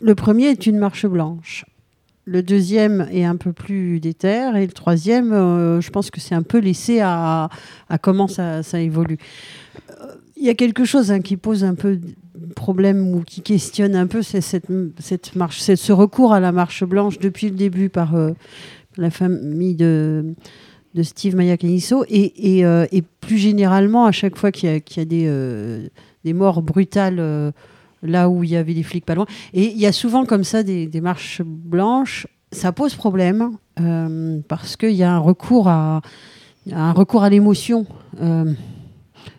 [0.01, 1.65] Le premier est une marche blanche.
[2.25, 4.51] Le deuxième est un peu plus déter.
[4.55, 7.49] Et le troisième, euh, je pense que c'est un peu laissé à,
[8.01, 9.19] comment ça, ça évolue.
[9.91, 11.99] Euh, Il y a quelque chose hein, qui pose un peu
[12.55, 14.69] problème ou qui questionne un peu, c'est cette,
[15.35, 18.33] marche, c'est ce recours à la marche blanche depuis le début par euh,
[18.97, 20.35] la famille de,
[21.03, 22.65] Steve Mayakaniso et,
[23.21, 27.53] plus généralement, à chaque fois qu'il y a, des, morts brutales
[28.03, 29.27] là où il y avait des flics pas loin.
[29.53, 32.27] Et il y a souvent comme ça des, marches blanches.
[32.51, 36.03] Ça pose problème euh, parce qu'il y a un recours à,
[36.71, 37.87] un recours à l'émotion
[38.21, 38.53] euh,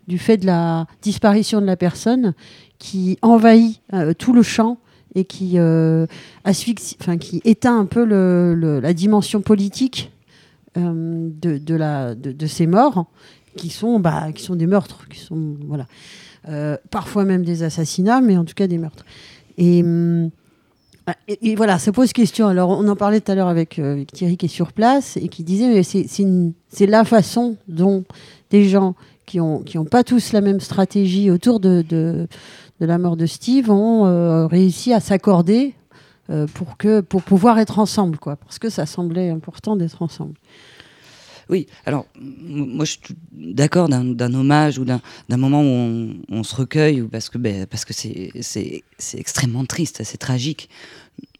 [0.07, 2.33] du fait de la disparition de la personne
[2.79, 4.79] qui envahit euh, tout le champ
[5.15, 10.11] et qui enfin qui éteint un peu la dimension politique
[10.75, 13.05] de, ces morts
[13.55, 15.85] qui sont, bah, qui sont des meurtres, qui sont, voilà,
[16.89, 19.05] parfois même des assassinats, mais en tout cas des meurtres.
[19.57, 19.83] Et,
[21.05, 22.47] bah, et- voilà, ça pose question.
[22.47, 25.27] Alors, on en parlait tout à l'heure avec, euh, Thierry qui est sur place et
[25.27, 28.05] qui disait, mais c'est la façon dont
[28.51, 32.27] des gens qui n'ont ont pas tous la même stratégie autour de,
[32.79, 35.73] la mort de Steve ont euh, réussi à s'accorder
[36.29, 40.35] euh, pour, pour pouvoir être ensemble, quoi, parce que ça semblait important d'être ensemble.
[41.49, 47.01] Oui, alors moi je suis d'accord d'un hommage ou d'un moment où on, se recueille
[47.01, 48.83] ou parce que ben, parce que c'est
[49.13, 50.69] extrêmement triste, c'est tragique.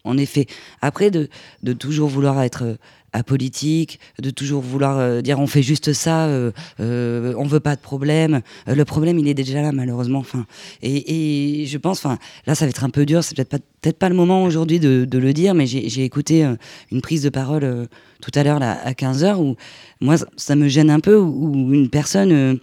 [0.04, 0.48] En effet,
[0.82, 1.30] après de
[1.64, 2.78] de toujours vouloir être
[3.14, 7.76] apolitique, de toujours vouloir euh, dire on fait juste ça, euh, euh, on veut pas
[7.76, 8.42] de problème.
[8.68, 10.20] Le problème il est déjà là malheureusement.
[10.20, 10.46] Enfin,
[10.82, 13.60] et, et je pense, enfin là ça va être un peu dur, c'est peut-être pas
[13.82, 16.50] peut-être pas le moment aujourd'hui de, de le dire, mais j'ai écouté
[16.92, 17.88] une prise de parole
[18.22, 19.56] tout à l'heure à 15h où
[20.00, 22.60] moi ça- me gêne un peu où, une personne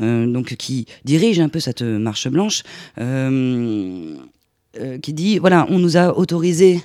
[0.00, 2.62] euh, donc qui dirige un peu cette marche blanche
[2.98, 4.16] euh,
[4.80, 6.80] euh, qui dit voilà on nous a autorisé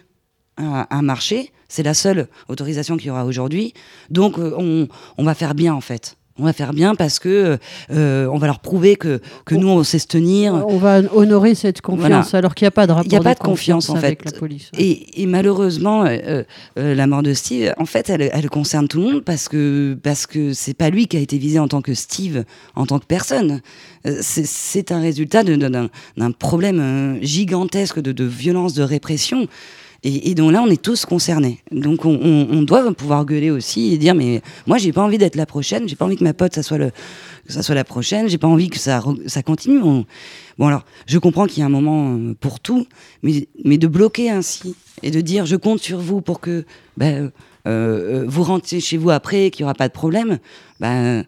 [0.58, 3.74] à marcher c'est la seule autorisation qu'il y aura aujourd'hui
[4.10, 4.88] donc euh, on,
[5.18, 7.58] on va faire bien en fait on va faire bien parce que
[7.90, 11.56] euh, on va leur prouver que, que nous on sait se tenir On va honorer
[11.56, 12.38] cette confiance, Voilà.
[12.38, 14.22] alors qu'il n'y a pas de rapport il n'y a pas de confiance, en avec
[14.22, 14.32] fait.
[14.34, 14.70] la police.
[14.78, 16.44] Et, et malheureusement, euh,
[16.78, 19.98] euh, la mort de Steve, en fait, elle, elle concerne tout le monde parce que
[20.04, 22.44] parce que c'est pas lui qui a été visé en tant que Steve,
[22.76, 23.62] en tant que personne.
[24.22, 29.48] C'est- un résultat d'un problème gigantesque de, de violence, de répression.
[30.10, 31.60] Et, donc là, on est tous concernés.
[31.70, 35.46] Donc on, doit pouvoir gueuler aussi et dire mais moi j'ai pas envie d'être la
[35.46, 36.92] prochaine, j'ai pas envie que ma pote ça soit le
[37.48, 39.82] ça soit la prochaine, j'ai pas envie que ça ça continue.
[39.82, 40.06] On-
[40.58, 42.88] Bon alors, je comprends qu'il y a un moment euh, pour tout,
[43.22, 46.64] mais mais de bloquer ainsi et de dire je compte sur vous pour que
[46.96, 47.30] ben, euh,
[47.68, 50.40] euh, vous rentrez chez vous après, qu'il y aura pas de problème,
[50.80, 51.26] ben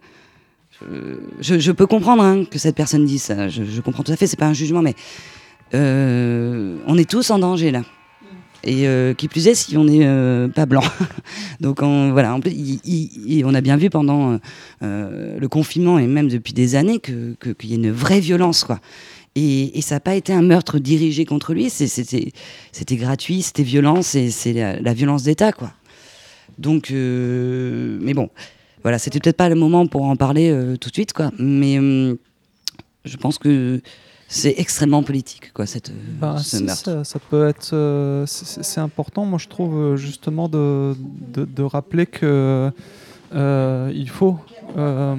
[1.41, 3.49] je, peux comprendre hein, que cette personne dise ça.
[3.49, 4.95] Je, comprends tout à fait, c'est pas un jugement, mais
[5.73, 7.83] on est tous en danger là.
[8.63, 10.83] Et euh, qui plus est, si on n'est euh, pas blanc.
[11.61, 12.53] Donc on, voilà, en plus,
[13.45, 14.39] on a bien vu pendant
[14.83, 18.79] euh, le confinement et même depuis des années qu'il y a une vraie violence, quoi.
[19.35, 24.53] Et, ça n'a pas été un meurtre dirigé contre lui, c'était gratuit, c'était violent, c'est
[24.53, 25.71] la, la violence d'État, quoi.
[26.57, 28.29] Donc, mais bon,
[28.81, 31.31] voilà, c'était peut-être pas le moment pour en parler tout de suite, quoi.
[31.37, 32.17] Mais hum,
[33.05, 33.81] je pense que
[34.29, 36.83] c'est extrêmement politique, quoi, cette, euh, Bah, ce si, meurtre.
[36.83, 37.73] ça, ça peut être.
[37.73, 40.95] euh, c'est important, moi, je trouve, euh, justement, de,
[41.33, 42.71] de, de rappeler que
[43.33, 44.37] euh, il faut
[44.77, 45.15] euh,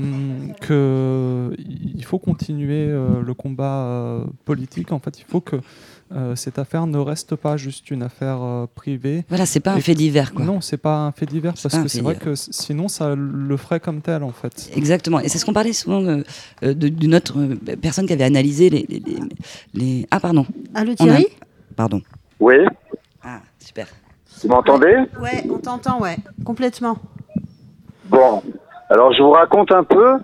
[0.61, 4.93] que il faut continuer le combat politique.
[4.93, 5.57] En fait, il faut que
[6.13, 9.25] euh, cette affaire ne reste pas juste une affaire euh, privée.
[9.29, 10.45] Voilà, c'est pas un fait divers, quoi.
[10.45, 13.79] Non, c'est pas un fait divers parce que c'est vrai que sinon ça le ferait
[13.81, 14.71] comme tel en fait.
[14.75, 15.21] Exactement.
[15.21, 16.23] Et c'est ce qu'on parlait souvent euh,
[16.65, 18.87] euh, de- d'une autre euh, personne qui avait analysé les.
[18.89, 19.19] les, les-
[19.75, 20.47] les- Ah, pardon.
[20.75, 21.27] Allô, a- Thierry?
[21.77, 22.01] Pardon.
[22.41, 22.57] Oui,
[23.23, 23.87] Ah, super.
[24.43, 24.97] vous m'entendez?
[25.21, 26.97] Ouais, on t'entend, ouais, complètement.
[28.09, 28.43] Bon,
[28.89, 30.19] alors je vous raconte un peu.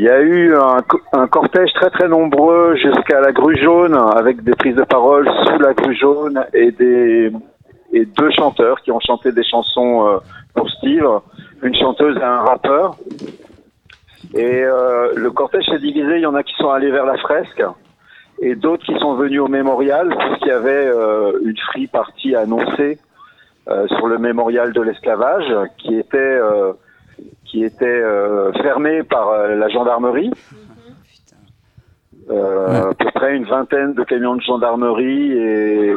[0.00, 0.78] Il y a eu un,
[1.12, 5.58] un cortège très très nombreux jusqu'à la grue jaune avec des prises de parole sous
[5.58, 7.30] la grue jaune et des
[7.92, 10.16] et deux chanteurs qui ont chanté des chansons euh,
[10.54, 11.06] pour Steve,
[11.62, 12.96] une chanteuse et un rappeur.
[14.32, 17.18] Et euh, le cortège s'est divisé, il y en a qui sont allés vers la
[17.18, 17.62] fresque
[18.40, 22.98] et d'autres qui sont venus au mémorial puisqu'il y avait euh, une free party annoncée
[23.68, 26.72] euh, sur le mémorial de l'esclavage qui était euh,
[27.50, 30.30] qui était euh, fermé par euh, la gendarmerie.
[32.30, 35.94] Euh, À peu près une vingtaine de camions de gendarmerie et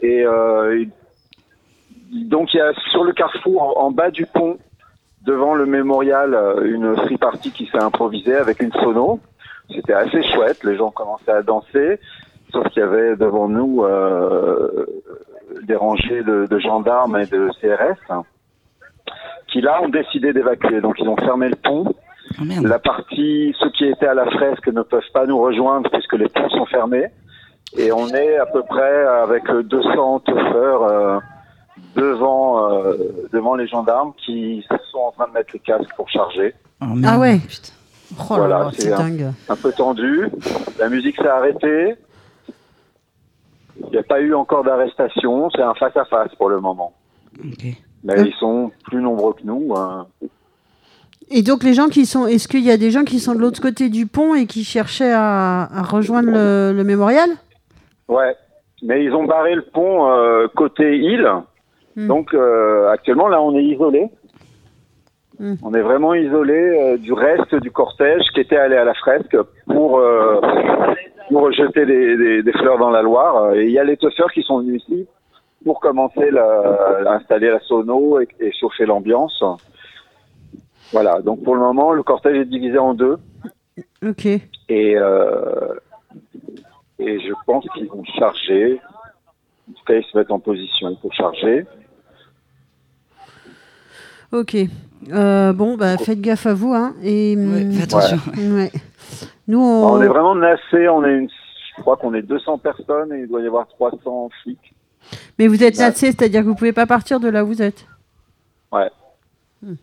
[0.00, 0.84] et euh,
[2.30, 4.58] donc il y a sur le carrefour en, bas du pont
[5.22, 9.20] devant le mémorial euh, une free party qui s'est improvisée avec une sono.
[9.74, 11.98] C'était assez chouette, les gens commençaient à danser,
[12.52, 14.86] sauf qu'il y avait devant nous euh,
[15.62, 18.24] des rangées de, de gendarmes et de CRS
[19.54, 20.80] qui là ont décidé d'évacuer.
[20.80, 21.94] Donc ils ont fermé le pont.
[22.62, 26.28] la partie, ceux qui étaient à la fresque ne peuvent pas nous rejoindre puisque les
[26.28, 27.06] ponts sont fermés.
[27.76, 31.18] Et on est à peu près avec 200 teufeurs euh,
[31.94, 32.94] devant, euh,
[33.32, 36.54] devant les gendarmes qui sont en train de mettre les casques pour charger.
[36.80, 37.40] Ah ouais.
[38.18, 39.32] Oh là voilà, là, c'est un, dingue.
[39.48, 40.28] un peu tendu.
[40.78, 41.94] La musique s'est arrêtée.
[43.80, 45.48] Il n'y a pas eu encore d'arrestation.
[45.50, 46.92] C'est un face-à-face pour le moment.
[48.04, 49.74] Mais ils sont plus nombreux que nous.
[49.74, 50.06] hein.
[51.30, 53.40] Et donc les gens qui sont, est-ce qu'il y a des gens qui sont de
[53.40, 57.30] l'autre côté du pont et qui cherchaient à, à rejoindre le, le mémorial?
[58.08, 58.36] Ouais.
[58.82, 61.26] Mais ils ont barré le pont euh, côté île.
[61.96, 62.08] Hmm.
[62.08, 64.10] Donc euh, actuellement, là, on est isolé.
[65.40, 65.54] Mm.
[65.64, 69.36] On est vraiment isolé euh, du reste du cortège qui était allé à la fresque
[69.66, 70.00] pour,
[71.28, 73.52] pour jeter des, des- des fleurs dans la Loire.
[73.54, 75.06] Et il y a les teufeurs qui sont venus ici
[75.64, 79.42] pour commencer la, installer la sono et, et chauffer l'ambiance.
[80.92, 83.18] Voilà, donc pour le moment, le cortège est divisé en deux.
[84.06, 84.26] Ok.
[84.26, 85.74] Et, euh,
[86.98, 88.80] et je pense qu'ils vont charger.
[89.68, 91.66] En tout cas, ils se mettent en position pour charger.
[94.32, 94.56] Ok.
[95.12, 96.72] Euh, bon, bah, faites gaffe à vous.
[96.74, 98.18] Hein, et, hum, attention.
[98.36, 98.70] ouais.
[99.48, 99.94] Nous, on...
[99.94, 100.88] On est vraiment nassé.
[100.88, 101.28] On est une,
[101.76, 104.73] je crois qu'on est 200 personnes et il doit y avoir 300 flics.
[105.38, 105.84] Mais vous êtes Ouais.
[105.86, 107.86] nassé, c'est-à-dire que vous pouvez pas partir de là où vous êtes.
[108.72, 108.90] Ouais.
[109.62, 109.74] Hmm.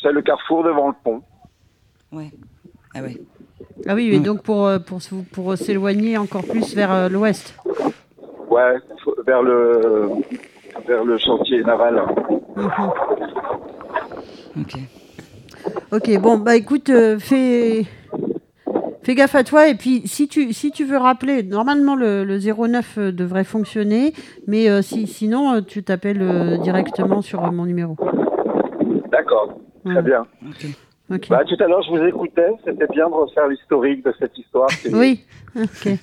[0.00, 1.22] C'est le carrefour devant le pont.
[2.12, 2.30] Ouais.
[2.94, 3.16] Ah ouais.
[3.86, 5.00] Ah oui, mais donc pour, euh, pour,
[5.32, 7.54] pour s'éloigner encore plus vers euh, l'ouest.
[8.48, 8.76] Ouais,
[9.26, 10.08] vers le
[10.86, 12.02] vers le chantier naval.
[14.58, 14.78] Ok.
[15.92, 17.84] Ok, bon, bah écoute, euh, fais,
[19.06, 19.68] fais gaffe à toi.
[19.68, 24.12] Et puis, si tu, si tu veux rappeler, normalement le, le 09 euh, devrait fonctionner,
[24.46, 27.96] mais euh, si, sinon, euh, tu t'appelles euh, directement sur euh, mon numéro.
[29.10, 29.58] D'accord.
[29.84, 30.26] Très bien.
[31.30, 32.48] Bah, tout à l'heure, je vous écoutais.
[32.64, 34.66] C'était bien de refaire l'historique de cette histoire.
[34.68, 35.24] qui est- Oui.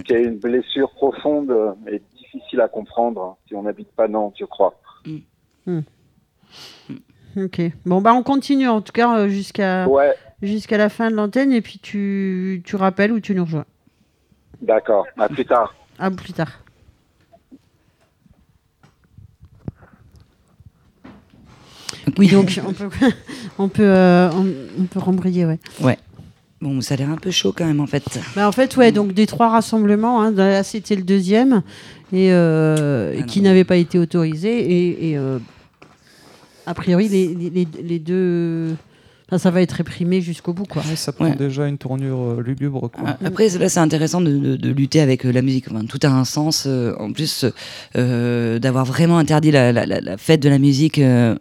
[0.05, 1.53] Qui a une blessure profonde
[1.91, 4.73] et difficile à comprendre si on n'habite pas Nantes, je crois.
[5.67, 5.81] Hmm.
[7.37, 7.61] Ok.
[7.85, 10.13] Bon, bah on continue en tout cas jusqu'à Ouais.
[10.47, 13.65] Jusqu'à la fin de l'antenne et puis tu, tu rappelles ou tu nous rejoins.
[14.61, 15.05] D'accord.
[15.17, 15.73] À plus tard.
[15.99, 16.59] À plus tard.
[22.17, 22.89] Oui, donc on peut,
[23.57, 24.47] on peut, euh, on,
[24.81, 25.59] on peut rembrayer, ouais.
[25.81, 25.97] Ouais.
[26.61, 28.03] Bon, ça a l'air un peu chaud quand même en fait.
[28.35, 31.61] Bah, en fait, ouais, donc des trois rassemblements, hein, là c'était le deuxième,
[32.13, 35.39] et euh, qui n'avait pas été autorisé, et, et, euh,
[36.65, 37.33] a priori les-
[37.83, 38.75] les deux,
[39.33, 40.83] enfin, ça va être réprimé jusqu'au bout, quoi.
[40.95, 42.89] Ça prend déjà une tournure euh, lugubre.
[42.91, 43.03] Quoi.
[43.05, 45.65] Ah, Après, là, c'est intéressant de, de- de lutter avec euh, la musique.
[45.71, 46.65] Enfin, tout a un sens.
[46.67, 47.45] euh, en plus,
[47.95, 50.99] euh, d'avoir vraiment interdit la, la- la- la fête de la musique.
[50.99, 51.35] euh,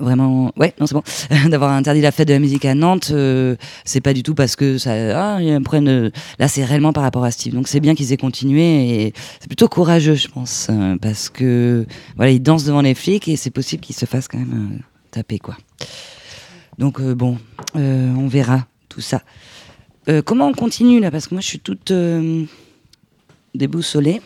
[0.00, 1.02] Vraiment, ouais, non, c'est bon.
[1.50, 4.56] D'avoir interdit la fête de la musique à Nantes, euh, c'est pas du tout parce
[4.56, 4.92] que ça.
[5.36, 6.10] Ah, prennent.
[6.38, 7.52] là, c'est réellement par rapport à Steve.
[7.52, 11.84] Donc, c'est bien qu'ils aient continué et c'est plutôt courageux, je pense, euh, parce que
[12.16, 14.78] voilà, ils dansent devant les flics et c'est possible qu'ils se fassent quand même euh,
[15.10, 15.58] taper, quoi.
[16.78, 17.38] Donc, euh, bon,
[17.76, 19.22] euh, on verra tout ça.
[20.08, 21.10] Euh, comment on continue là?
[21.10, 21.92] Parce que moi, je suis toute
[23.54, 24.20] déboussolée.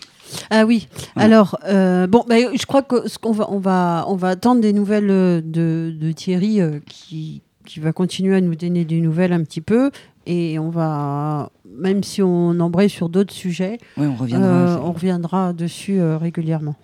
[0.51, 0.89] Ah oui.
[1.15, 4.73] Alors bon, bah, je crois que ce qu'on va, on va, on va attendre des
[4.73, 9.61] nouvelles de, de Thierry qui, qui va continuer à nous donner des nouvelles un petit
[9.61, 9.91] peu,
[10.27, 15.53] et on va, même si on embraye sur d'autres sujets, on reviendra, c'est- on reviendra
[15.53, 16.75] dessus régulièrement.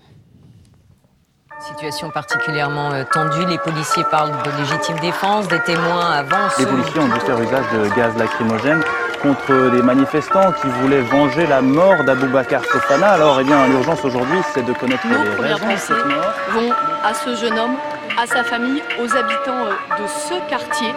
[1.62, 3.46] Situation particulièrement euh, tendue.
[3.46, 5.46] Les policiers parlent de légitime défense.
[5.46, 6.58] Des témoins avancent.
[6.58, 8.82] Les policiers ont dû faire usage de gaz lacrymogène
[9.22, 13.10] contre des manifestants qui voulaient venger la mort d'Aboubacar Fofana.
[13.10, 16.34] Alors, eh bien, l'urgence aujourd'hui, c'est de connaître Nos les raisons de cette mort.
[16.50, 16.72] vont
[17.04, 17.76] à ce jeune homme,
[18.20, 20.92] à sa famille, aux habitants euh, de ce quartier.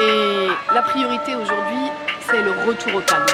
[0.00, 1.90] Et la priorité aujourd'hui,
[2.30, 3.26] c'est le retour au calme.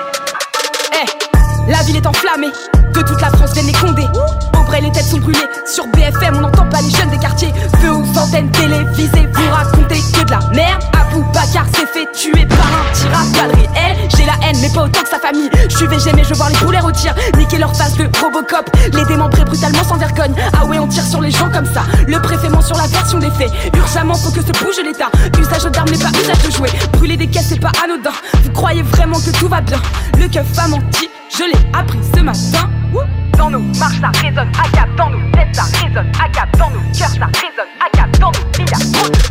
[0.95, 2.51] Eh, la ville est enflammée,
[2.93, 4.56] de toute la France viennent les condés.
[4.67, 7.53] Aubrey, les têtes sont brûlées, sur BFM on n'entend pas les jeunes des quartiers.
[7.81, 10.83] Feu aux antennes télévisées, vous racontez que de la merde.
[10.93, 13.57] Abou Bakar s'est fait tuer par un tir à balles.
[14.17, 15.49] J'ai la haine, mais pas autant que sa famille.
[15.69, 17.15] Je suis VG, mais je voir les poulets rôtir.
[17.37, 20.35] Niquer leur face de Robocop, les démembrer brutalement sans vergogne.
[20.53, 21.83] Ah ouais, on tire sur les gens comme ça.
[22.09, 23.53] Le préfet ment sur la version des faits.
[23.77, 25.11] Urgemment, faut que se bouge l'État.
[25.39, 26.73] Usage d'armes n'est pas usage de jouets.
[26.93, 28.11] Brûler des caisses, c'est pas anodin.
[28.43, 29.81] Vous croyez vraiment que tout va bien?
[30.19, 32.69] Le keuf a menti, je l'ai appris ce matin.
[33.37, 34.89] Dans nos marches, ça résonne à cap.
[34.97, 36.57] Dans nos têtes, ça résonne à cap.
[36.59, 38.19] Dans nos cœurs, ça résonne à cap.
[38.19, 39.27] Dans nos vies, y'a trop de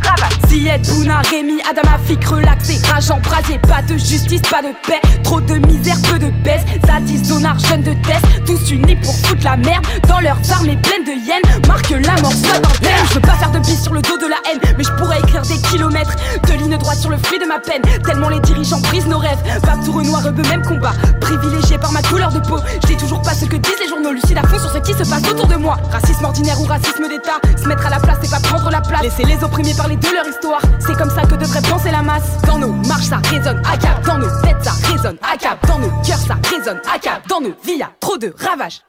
[0.88, 2.80] Bouna, Rémi, Adama, Fik, relaxé.
[2.90, 5.00] Rageant, brasier, pas de justice, pas de paix.
[5.22, 6.62] Trop de misère, peu de baisse.
[6.86, 8.24] Zadis, Zonar, jeunes de test.
[8.46, 9.84] Tous unis pour foutre la merde.
[10.08, 11.66] Dans leurs armées pleines de hyènes.
[11.66, 13.06] Marque la mort, soit thème.
[13.08, 14.60] Je veux pas faire de bis sur le dos de la haine.
[14.76, 17.82] Mais je pourrais écrire des kilomètres de lignes droites sur le fruit de ma peine.
[18.04, 19.42] Tellement les dirigeants brisent nos rêves.
[19.62, 20.92] Pas tout renoir, eux même combat.
[21.20, 22.58] Privilégié par ma couleur de peau.
[22.82, 24.92] Je dis toujours pas ce que disent les journaux lucides à fond sur ce qui
[24.92, 25.76] se passe autour de moi.
[25.90, 27.40] Racisme ordinaire ou racisme d'État.
[27.56, 29.02] Se mettre à la place, c'est pas prendre la place.
[29.02, 30.60] Laisser les opprimés parler de leur histoire.
[30.80, 32.42] C'est comme ça que devrait penser la masse.
[32.46, 34.04] Dans nos marches, ça résonne à cap.
[34.04, 35.66] Dans nos têtes, ça résonne à cap.
[35.66, 37.26] Dans nos cœurs, ça résonne à cap.
[37.28, 38.80] Dans nos vies, trop de ravages.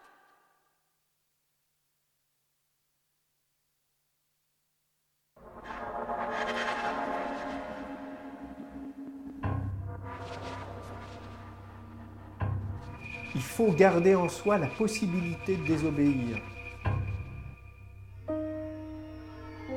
[13.38, 16.42] Il faut garder en soi la possibilité de désobéir.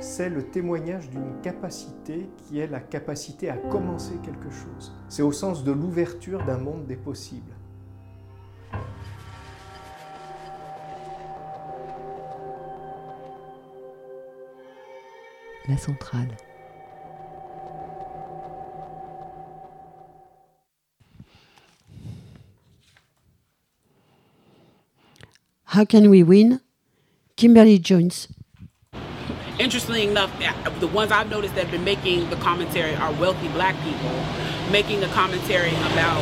[0.00, 4.94] C'est le témoignage d'une capacité qui est la capacité à commencer quelque chose.
[5.10, 7.52] C'est au sens de l'ouverture d'un monde des possibles.
[15.68, 16.34] La centrale.
[25.70, 26.60] How can we win?
[27.36, 28.26] Kimberly Jones.
[29.60, 30.32] Interestingly enough,
[30.80, 34.10] the ones I've noticed that have been making the commentary are wealthy black people
[34.72, 36.18] making a commentary about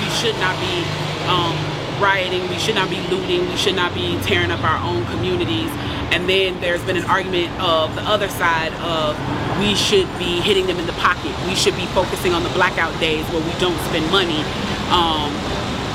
[0.00, 0.80] we should not be
[1.28, 1.52] um,
[2.00, 5.68] rioting, we should not be looting, we should not be tearing up our own communities.
[6.08, 9.12] And then there's been an argument of the other side of
[9.60, 11.36] we should be hitting them in the pocket.
[11.44, 14.40] We should be focusing on the blackout days where we don't spend money.
[14.88, 15.36] Um,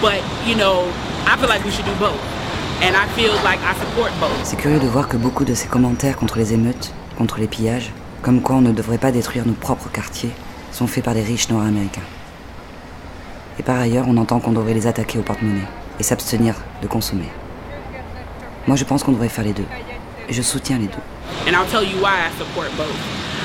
[0.06, 0.86] but, you know,
[1.26, 2.41] I feel like we should do both.
[2.84, 4.32] And I feel like I support both.
[4.44, 7.92] C'est curieux de voir que beaucoup de ces commentaires contre les émeutes, contre les pillages,
[8.24, 10.32] comme quoi on ne devrait pas détruire nos propres quartiers,
[10.72, 12.02] sont faits par des riches noirs américains.
[13.60, 15.68] Et par ailleurs, on entend qu'on devrait les attaquer au porte-monnaie
[16.00, 17.30] et s'abstenir de consommer.
[18.66, 19.68] Moi, je pense qu'on devrait faire les deux.
[20.28, 21.04] Et je soutiens les deux.
[21.48, 22.98] And I'll tell you why I support both.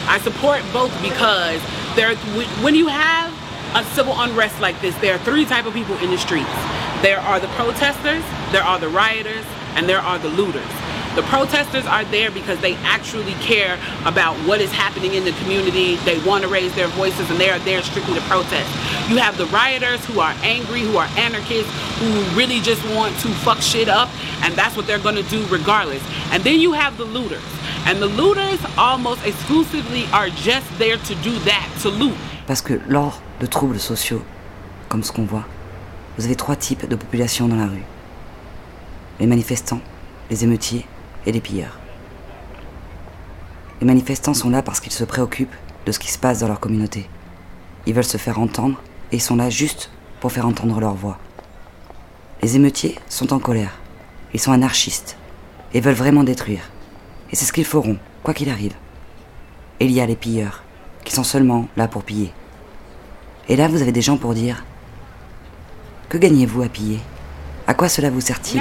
[0.08, 1.60] I support both because
[1.94, 2.14] there,
[2.62, 3.30] when you have
[3.74, 6.46] a civil unrest like this, there are three type of people in the streets.
[7.06, 9.44] There are the protesters, there are the rioters,
[9.76, 10.66] and there are the looters.
[11.14, 15.94] The protesters are there because they actually care about what is happening in the community.
[16.04, 18.68] They want to raise their voices and they are there strictly to protest.
[19.08, 23.28] You have the rioters who are angry, who are anarchists, who really just want to
[23.46, 24.08] fuck shit up,
[24.42, 26.02] and that's what they're going to do regardless.
[26.32, 27.46] And then you have the looters.
[27.86, 32.16] And the looters almost exclusively are just there to do that, to loot.
[32.48, 34.24] Parce que lors de troubles sociaux,
[34.88, 35.46] comme ce qu'on voit,
[36.18, 37.84] vous avez trois types de populations dans la rue.
[39.20, 39.80] Les manifestants,
[40.30, 40.86] les émeutiers
[41.26, 41.78] et les pilleurs.
[43.80, 45.54] Les manifestants sont là parce qu'ils se préoccupent
[45.84, 47.08] de ce qui se passe dans leur communauté.
[47.86, 48.80] Ils veulent se faire entendre
[49.12, 49.90] et ils sont là juste
[50.20, 51.18] pour faire entendre leur voix.
[52.42, 53.78] Les émeutiers sont en colère.
[54.32, 55.18] Ils sont anarchistes
[55.74, 56.70] et veulent vraiment détruire.
[57.30, 58.74] Et c'est ce qu'ils feront, quoi qu'il arrive.
[59.80, 60.62] Et il y a les pilleurs,
[61.04, 62.32] qui sont seulement là pour piller.
[63.48, 64.64] Et là, vous avez des gens pour dire
[66.08, 67.00] Que gagnez-vous à piller
[67.66, 68.60] À quoi cela vous sert-il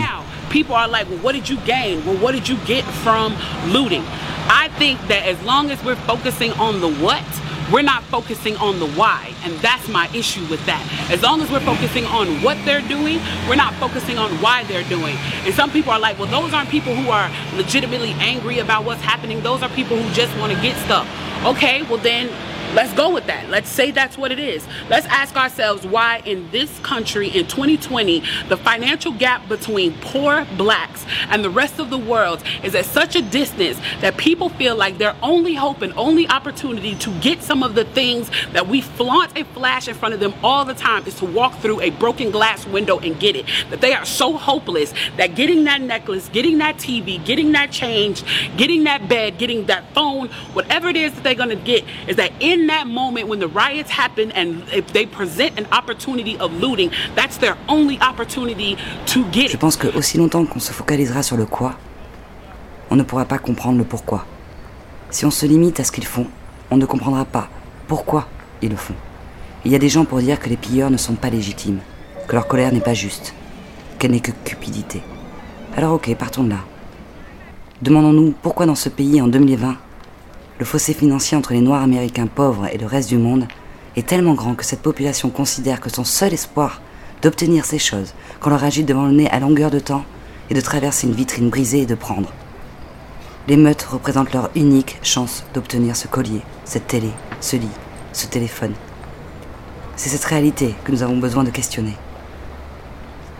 [0.55, 2.05] people are like, well, what did you gain?
[2.05, 3.35] Well, what did you get from
[3.67, 4.03] looting?
[4.47, 7.25] I think that as long as we're focusing on the what,
[7.73, 9.33] we're not focusing on the why.
[9.43, 10.81] And that's my issue with that.
[11.11, 13.19] As long as we're focusing on what they're doing,
[13.49, 15.17] we're not focusing on why they're doing.
[15.43, 19.01] And some people are like, well, those aren't people who are legitimately angry about what's
[19.01, 19.41] happening.
[19.41, 21.05] Those are people who just want to get stuff.
[21.43, 22.29] Okay, well, then
[22.73, 23.49] Let's go with that.
[23.49, 24.67] Let's say that's what it is.
[24.89, 31.05] Let's ask ourselves why in this country in 2020, the financial gap between poor blacks
[31.29, 34.97] and the rest of the world is at such a distance that people feel like
[34.97, 39.31] their only hope and only opportunity to get some of the things that we flaunt
[39.37, 42.29] and flash in front of them all the time is to walk through a broken
[42.29, 43.45] glass window and get it.
[43.69, 48.23] That they are so hopeless that getting that necklace, getting that TV, getting that change,
[48.57, 52.17] getting that bed, getting that phone, whatever it is that they're going to get, is
[52.17, 56.51] that in that moment when the riots happen and if they present an opportunity of
[56.61, 61.23] looting, that's their only opportunity to get Je pense que aussi longtemps qu'on se focalisera
[61.23, 61.75] sur le quoi,
[62.89, 64.25] on ne pourra pas comprendre le pourquoi.
[65.09, 66.27] Si on se limite à ce qu'ils font,
[66.71, 67.49] on ne comprendra pas
[67.87, 68.27] pourquoi
[68.61, 68.95] ils le font.
[69.63, 71.79] Il y a des gens pour dire que les pilleurs ne sont pas légitimes,
[72.27, 73.33] que leur colère n'est pas juste,
[73.99, 75.01] qu'elle n'est que cupidité.
[75.75, 76.59] Alors ok, partons de là.
[77.81, 79.75] Demandons-nous pourquoi dans ce pays en 2020,
[80.57, 83.47] le fossé financier entre les Noirs américains pauvres et le reste du monde
[83.97, 86.81] est tellement grand que cette population considère que son seul espoir
[87.21, 90.05] d'obtenir ces choses, qu'on leur agite devant le nez à longueur de temps,
[90.49, 92.31] est de traverser une vitrine brisée et de prendre.
[93.47, 97.09] Les meutes représentent leur unique chance d'obtenir ce collier, cette télé,
[97.41, 97.67] ce lit,
[98.13, 98.73] ce téléphone.
[99.95, 101.95] C'est cette réalité que nous avons besoin de questionner.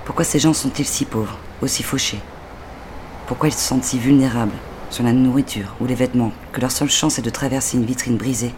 [0.03, 2.20] Pourquoi ces gens sont-ils si pauvres, aussi fauchés?
[3.28, 4.53] Pourquoi ils se sentent si vulnérables?
[4.90, 8.18] Sur la nourriture ou les vêtements, que leur seule chance est de traverser une vitrine
[8.18, 8.54] brisée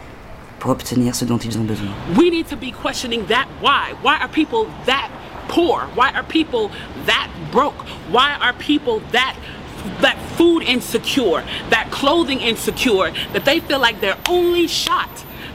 [0.60, 1.90] pour obtenir ce dont ils ont besoin.
[2.16, 3.94] We need to be questioning that why.
[4.04, 5.10] Why are people that
[5.48, 5.88] poor?
[5.96, 6.70] Why are people
[7.06, 7.86] that broke?
[8.12, 9.36] Why are people that
[10.02, 15.10] that food insecure, that clothing insecure, that they feel like their only shot,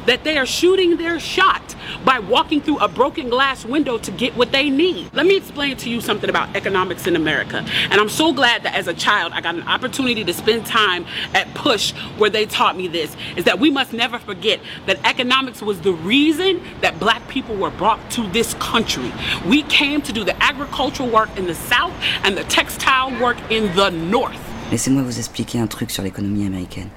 [0.06, 1.74] that they are shooting their shot
[2.04, 5.12] by walking through a broken glass window to get what they need.
[5.12, 7.64] Let me explain to you something about economics in America.
[7.90, 11.06] And I'm so glad that as a child I got an opportunity to spend time
[11.34, 15.62] at Push where they taught me this is that we must never forget that economics
[15.62, 19.12] was the reason that black people were brought to this country.
[19.46, 21.92] We came to do the agricultural work in the south
[22.24, 24.38] and the textile work in the north.
[24.70, 26.88] Laissez-moi vous expliquer un truc sur l'économie américaine.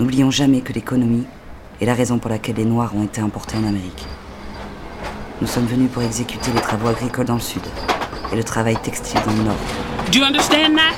[0.00, 1.24] N'oublions jamais que l'économie
[1.80, 4.04] est la raison pour laquelle les Noirs ont été importés en Amérique.
[5.40, 7.62] Nous sommes venus pour exécuter les travaux agricoles dans le sud
[8.32, 9.56] et le travail textile dans le nord.
[10.10, 10.96] Do you understand that?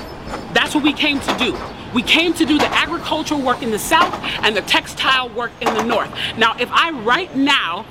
[0.55, 1.55] That's what we came to do.
[1.94, 5.74] We came to do the agricultural work in the south and the textile work in
[5.74, 6.09] the north.
[6.38, 7.84] Now, if I right now,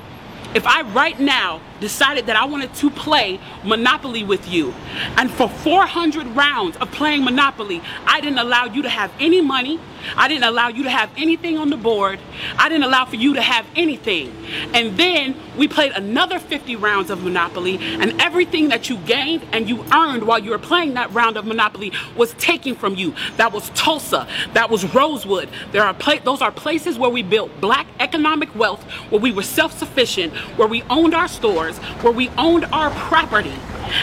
[0.55, 4.73] if I right now decided that I wanted to play Monopoly with you,
[5.17, 9.79] and for 400 rounds of playing Monopoly, I didn't allow you to have any money,
[10.17, 12.19] I didn't allow you to have anything on the board,
[12.57, 14.35] I didn't allow for you to have anything.
[14.73, 19.69] And then we played another 50 rounds of Monopoly, and everything that you gained and
[19.69, 23.13] you earned while you were playing that round of Monopoly was taken from you.
[23.37, 25.49] That was Tulsa, that was Rosewood.
[25.71, 29.43] There are pla- those are places where we built black economic wealth, where we were
[29.43, 33.53] self-sufficient, where we owned our stores, where we owned our property,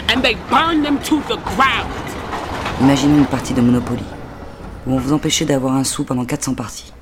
[0.09, 1.89] and they burned them to the ground.
[2.81, 4.03] Imaginez une partie de Monopoly,
[4.85, 6.93] où on vous empêchait d'avoir un sou pendant 400 parties,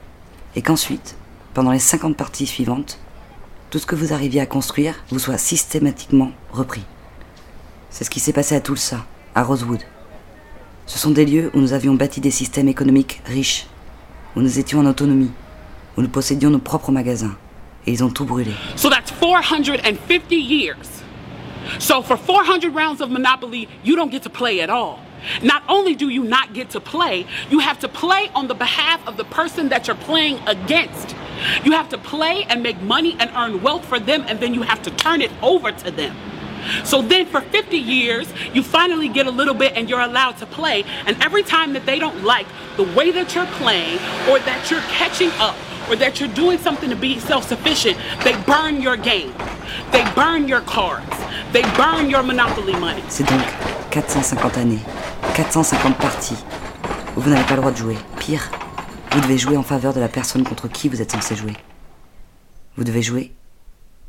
[0.56, 1.16] et qu'ensuite,
[1.54, 3.00] pendant les 50 parties suivantes,
[3.70, 6.84] tout ce que vous arriviez à construire vous soit systématiquement repris.
[7.90, 9.82] C'est ce qui s'est passé à Tulsa, à Rosewood.
[10.86, 13.68] Ce sont des lieux où nous avions bâti des systèmes économiques riches,
[14.36, 15.32] où nous étions en autonomie,
[15.98, 17.36] où nous possédions nos propres magasins,
[17.86, 18.54] et ils ont tout brûlé.
[18.76, 21.04] So that's 450 years.
[21.80, 25.00] So for 400 rounds of Monopoly, you don't get to play at all.
[25.44, 29.06] Not only do you not get to play, you have to play on the behalf
[29.08, 31.16] of the person that you're playing against.
[31.64, 34.64] You have to play and make money and earn wealth for them, and then you
[34.64, 36.16] have to turn it over to them.
[36.84, 40.46] So then for 50 years, you finally get a little bit and you're allowed to
[40.46, 40.84] play.
[41.06, 42.48] And every time that they don't like
[42.78, 43.98] the way that you're playing
[44.30, 45.56] or that you're catching up
[45.90, 49.34] or that you're doing something to be self-sufficient, they burn your game.
[49.92, 51.18] They burn your cards.
[51.54, 53.04] They burn your monopoly money.
[53.10, 53.42] C'est donc
[53.92, 54.80] 450 années,
[55.36, 56.38] 450 parties,
[57.18, 57.98] vous n'avez pas le droit de jouer.
[58.20, 58.50] Pire,
[59.12, 61.54] vous devez jouer en faveur de la personne contre qui vous êtes censé jouer.
[62.78, 63.34] Vous devez jouer,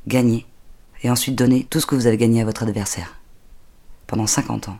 [0.06, 0.46] gagner,
[1.02, 3.18] et ensuite donner tout ce que vous avez gagné à votre adversaire.
[4.06, 4.78] Pendant 50 ans.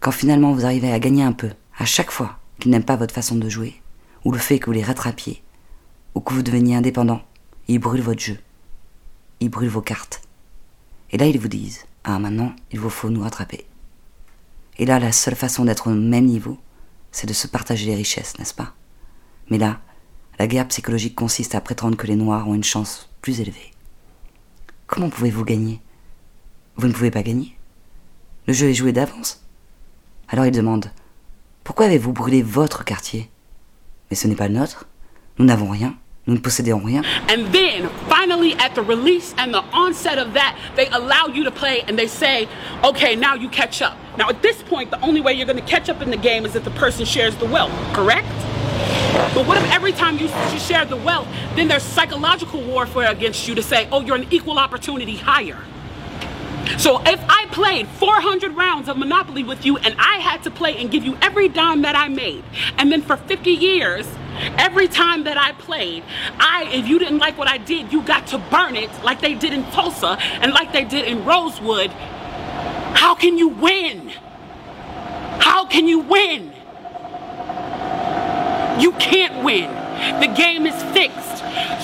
[0.00, 3.14] Quand finalement vous arrivez à gagner un peu, à chaque fois qu'ils n'aiment pas votre
[3.14, 3.80] façon de jouer,
[4.24, 5.42] ou le fait que vous les rattrapiez,
[6.14, 7.22] ou que vous deveniez indépendant,
[7.68, 8.38] ils brûlent votre jeu.
[9.40, 10.22] Ils brûlent vos cartes.
[11.10, 13.66] Et là, ils vous disent Ah, maintenant, il vous faut nous rattraper.
[14.78, 16.58] Et là, la seule façon d'être au même niveau,
[17.12, 18.74] c'est de se partager les richesses, n'est-ce pas?
[19.50, 19.80] Mais là,
[20.38, 23.72] la guerre psychologique consiste à prétendre que les Noirs ont une chance plus élevée.
[24.90, 25.80] Comment pouvez-vous gagner?
[26.74, 27.56] Vous ne pouvez pas gagner?
[28.48, 29.40] Le jeu est joué d'avance?
[30.28, 30.90] Alors il demande
[31.62, 33.30] Pourquoi avez-vous brûlé votre quartier?
[34.10, 34.86] Mais ce n'est pas le nôtre.
[35.38, 35.94] Nous n'avons rien.
[36.26, 37.02] Nous ne possédons rien.
[37.28, 41.52] And then, finally, at the release and the onset of that, they allow you to
[41.52, 42.48] play and they say,
[42.82, 43.96] okay, now you catch up.
[44.18, 46.44] Now, at this point, the only way you're going to catch up in the game
[46.44, 48.26] is if the person shares the wealth, correct?
[49.34, 53.46] But what if every time you, you share the wealth, then there's psychological warfare against
[53.46, 55.58] you to say, oh, you're an equal opportunity hire?
[56.78, 60.76] So if I played 400 rounds of Monopoly with you and I had to play
[60.76, 62.44] and give you every dime that I made,
[62.78, 64.06] and then for 50 years,
[64.58, 66.04] every time that I played,
[66.38, 69.34] I, if you didn't like what I did, you got to burn it like they
[69.34, 71.90] did in Tulsa and like they did in Rosewood.
[71.90, 74.08] How can you win?
[75.40, 76.52] How can you win?
[78.80, 79.70] You can't win.
[80.20, 81.38] The game is fixed.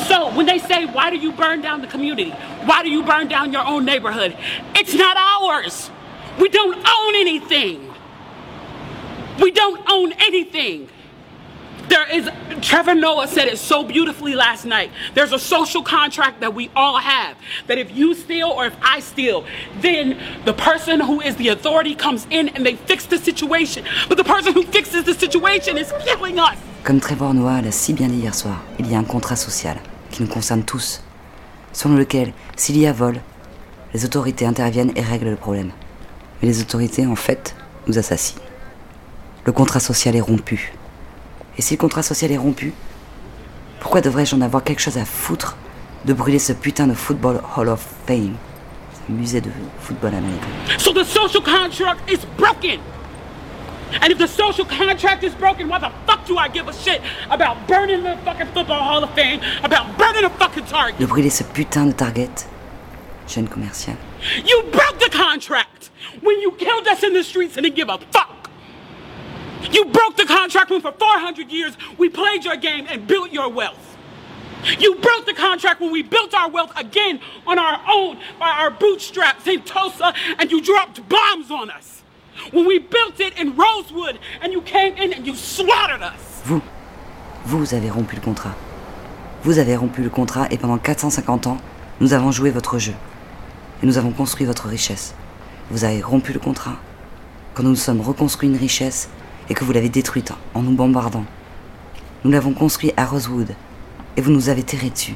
[0.09, 2.31] So when they say, why do you burn down the community?
[2.65, 4.37] Why do you burn down your own neighborhood?
[4.75, 5.91] It's not ours.
[6.39, 7.93] We don't own anything.
[9.41, 10.89] We don't own anything.
[11.89, 12.29] There is,
[12.63, 14.91] Trevor Noah said it so beautifully last night.
[15.15, 17.37] There's a social contract that we all have.
[17.69, 19.45] That if you steal or if I steal,
[19.81, 23.85] then the person who is the authority comes in and they fix the situation.
[24.09, 26.59] But the person who fixes the situation is killing us.
[26.87, 29.77] Comme Trevor Noah l'a si bien dit hier soir, il y a un contrat social
[30.13, 31.03] qui nous concerne tous,
[31.73, 33.21] selon lequel, s'il y a vol,
[33.93, 35.73] les autorités interviennent et règlent le problème.
[36.41, 37.57] Mais les autorités, en fait,
[37.89, 38.39] nous assassinent.
[39.47, 40.75] Le contrat social est rompu.
[41.59, 42.73] Et si le contrat social est rompu,
[43.81, 45.57] pourquoi devrais-je en avoir quelque chose à foutre
[46.05, 48.37] de brûler ce putain de Football Hall of Fame?
[48.95, 50.47] Ce musée de football américain.
[50.79, 52.79] So the social contract is broken.
[53.93, 57.01] And if the social contract is broken, why the fuck do I give a shit
[57.31, 60.99] about burning the fucking Football Hall of Fame, about burning a fucking Target?
[60.99, 62.47] De brûler ce putain de Target,
[63.27, 63.97] chaîne commerciale.
[64.45, 65.91] You broke the contract
[66.23, 68.51] when you killed us in the streets and didn't give a fuck.
[69.71, 73.49] You broke the contract when for 400 years we played your game and built your
[73.49, 73.97] wealth.
[74.79, 78.71] You broke the contract when we built our wealth again on our own, by our
[78.71, 81.96] bootstraps in Tulsa, and you dropped bombs on us.
[82.53, 86.43] When we built it in Rosewood, and you came in and you slaughtered us.
[86.45, 86.61] Vous,
[87.47, 88.55] Vous avez rompu le contrat.
[89.45, 91.59] Vous avez rompu le contrat et pendant 450 ans,
[92.01, 92.95] nous avons joué votre jeu.
[93.83, 95.15] Et nous avons construit votre richesse.
[95.71, 96.77] Vous avez rompu le contrat.
[97.55, 99.09] Quand nous nous sommes reconstruits une richesse
[99.49, 101.25] et que vous l'avez détruite en nous bombardant.
[102.25, 103.55] Nous l'avons construit à Rosewood
[104.17, 105.15] et vous nous avez terré dessus.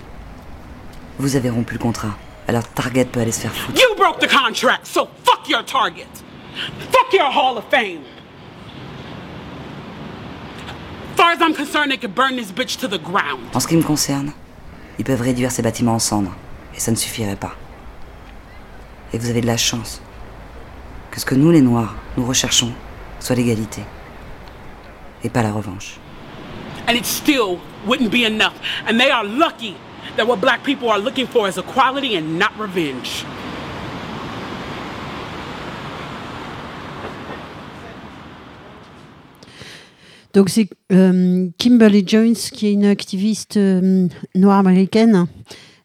[1.18, 2.16] Vous avez rompu le contrat.
[2.46, 3.78] Alors Target peut aller se faire foutre.
[3.80, 6.06] You broke the contract, so fuck your target.
[6.90, 8.02] Fuck your Hall of Fame.
[11.16, 13.42] Far as I'm concerned, they could burn this bitch to the ground.
[13.54, 14.32] En ce qui me concerne,
[14.98, 16.32] ils peuvent réduire ces bâtiments en cendres
[16.74, 17.54] et ça ne suffirait pas.
[19.12, 20.00] Et vous avez de la chance
[21.10, 22.72] que ce que nous les Noirs, nous recherchons,
[23.18, 23.82] soit l'égalité
[25.24, 25.98] et pas la revanche.
[26.88, 28.54] And it still wouldn't be enough.
[28.88, 29.76] And they are lucky
[30.16, 33.24] that what black people are looking for is equality and not revenge.
[40.32, 45.26] Donc c'est euh, Kimberly Jones qui est une activiste euh, noire américaine.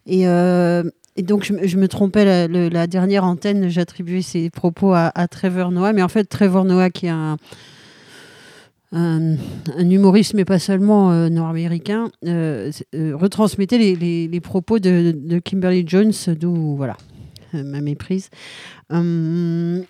[0.06, 0.84] Et, euh,
[1.18, 5.94] donc je, me- trompais, la, dernière antenne, j'attribuais ses propos à, Trevor Noah.
[5.94, 7.38] Mais en fait, Trevor Noah qui est un,
[9.80, 16.98] humoriste, mais pas seulement nord-américain, retransmettait les, propos de, Kimberly Jones, d'où voilà
[17.54, 18.30] ma méprise.
[18.90, 19.86] Elle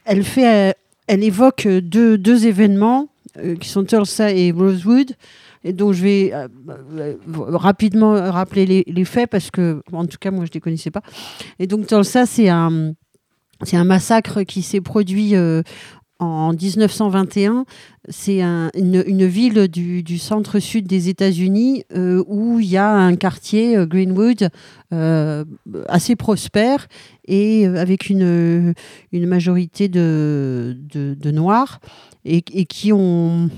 [1.08, 5.11] évoque deux événements euh, qui sont Tulsa et Rosewood.
[5.63, 6.47] Et donc je vais euh,
[6.97, 10.91] euh, rapidement rappeler les, faits parce que, en tout cas, moi je ne les connaissais
[10.91, 11.01] pas.
[11.59, 12.93] Et donc Tulsa, c'est un,
[13.63, 15.33] c'est un massacre qui s'est produit
[16.19, 17.65] en 1921.
[18.09, 21.83] C'est un- une, ville du, centre-sud des États-Unis
[22.27, 24.49] où il y a un quartier, Greenwood,
[24.91, 26.88] assez prospère
[27.27, 28.75] et avec une,
[29.11, 31.79] une majorité de, de Noirs
[32.26, 33.49] et, qui ont...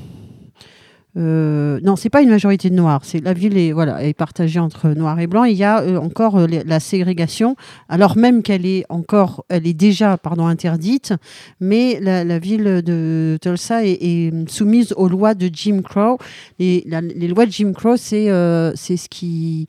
[1.15, 3.01] Euh, non, c'est pas une majorité de noirs.
[3.03, 5.47] C'est la ville est voilà est partagée entre noirs et blancs.
[5.49, 7.55] Il y a euh, encore euh, la ségrégation,
[7.89, 11.15] alors même qu'elle est encore, elle est déjà pardon interdite,
[11.59, 16.19] mais la, ville de Tulsa est, soumise aux lois de Jim Crow.
[16.59, 19.65] Et les lois de Jim Crow, c'est euh, c'est ce qui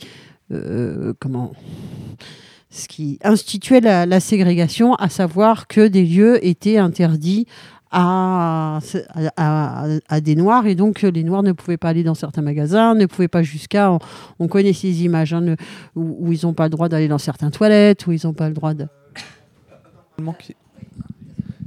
[1.18, 1.52] comment
[2.70, 7.46] ce qui instituait la ségrégation, à savoir que des lieux étaient interdits
[7.90, 8.80] à,
[9.36, 13.06] à, des Noirs et donc les Noirs ne pouvaient pas aller dans certains magasins, ne
[13.06, 13.90] pouvaient pas jusqu'à...
[13.90, 13.98] On,
[14.38, 15.56] on connaît ces images hein,
[15.94, 18.54] où, ils n'ont pas le droit d'aller dans certaines toilettes, où ils n'ont pas le
[18.54, 18.86] droit de...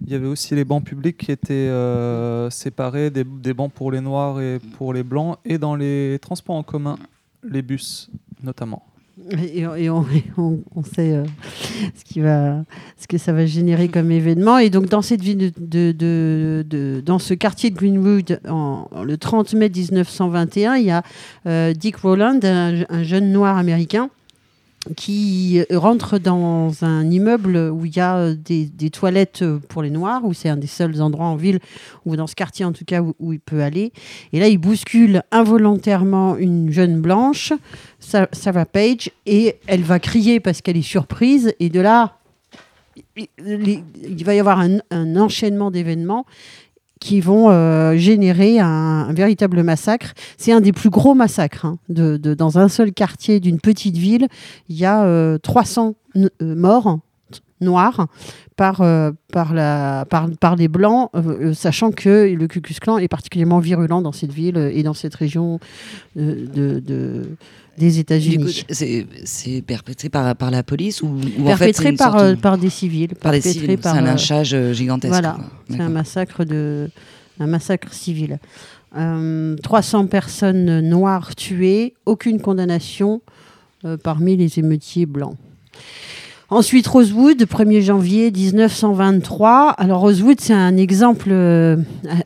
[0.06, 4.02] Il y avait aussi les bancs publics qui étaient euh, séparés, des bancs pour les
[4.02, 6.98] noirs et pour les blancs, et dans les transports en commun,
[7.44, 8.12] les bus
[8.44, 8.84] notamment.
[9.54, 10.04] Et, on,
[10.84, 11.24] sait euh,
[11.96, 12.64] ce, qui va,
[12.98, 14.58] ce que ça va générer comme événement.
[14.58, 19.18] Et donc, dans cette ville, de, de- de- dans ce quartier de Greenwood, en, le
[19.18, 21.04] 30 mai 1921, il y a
[21.48, 24.10] euh, Dick Rowland, un jeune noir américain,
[24.96, 30.26] qui rentre dans un immeuble où il y a euh, des, toilettes pour les noirs,
[30.26, 31.60] où c'est un des seuls endroits en ville,
[32.06, 33.94] ou dans ce quartier en tout cas, où, il peut aller.
[34.34, 37.54] Et là, il bouscule involontairement une jeune blanche,
[38.00, 41.54] Sa- Sarah Page, et elle va crier parce qu'elle est surprise.
[41.60, 42.18] Et de là,
[43.16, 46.26] il va y avoir un, un enchaînement d'événements
[47.02, 50.14] qui vont euh, générer un, véritable massacre.
[50.38, 51.66] C'est un des plus gros massacres.
[51.66, 54.28] hein, dans un seul quartier d'une petite ville,
[54.70, 57.00] il y a euh, 300 n- euh, morts
[57.60, 58.08] noirs
[58.56, 59.54] par, euh, par,
[60.56, 64.32] les Blancs, euh, euh, sachant que le Ku Klux Klan est particulièrement virulent dans cette
[64.32, 65.60] ville euh, et dans cette région
[66.18, 67.28] euh, de-
[67.82, 68.64] des États-Unis.
[68.70, 72.58] c'est perpétré par, par la police ou, ou en fait, Perpétré par, sorte euh, par
[72.58, 73.10] des civils.
[73.16, 75.12] Par des perpétré civils, par, c'est un lynchage euh, gigantesque.
[75.12, 75.38] Voilà,
[75.70, 76.90] c'est un massacre, de,
[77.40, 78.40] un massacre civil.
[78.98, 83.22] Euh, 300 personnes noires tuées, aucune condamnation
[83.86, 85.36] euh, parmi les émeutiers blancs.
[86.50, 89.70] Ensuite, Rosewood, 1er janvier 1923.
[89.78, 91.78] Alors, Rosewood, c'est un exemple euh,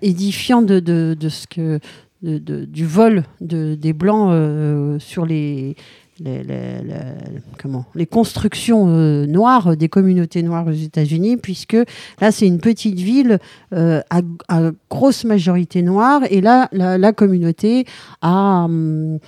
[0.02, 1.80] édifiant de, de- de ce que,
[2.22, 5.76] du vol de, des Blancs euh, sur les,
[6.20, 11.78] les, les- les- comment, les constructions euh, noires des communautés noires aux États-Unis, puisque
[12.22, 13.40] là, c'est une petite ville
[13.74, 17.86] euh, à, à grosse majorité noire, et là, la, la communauté
[18.22, 19.20] a, hum,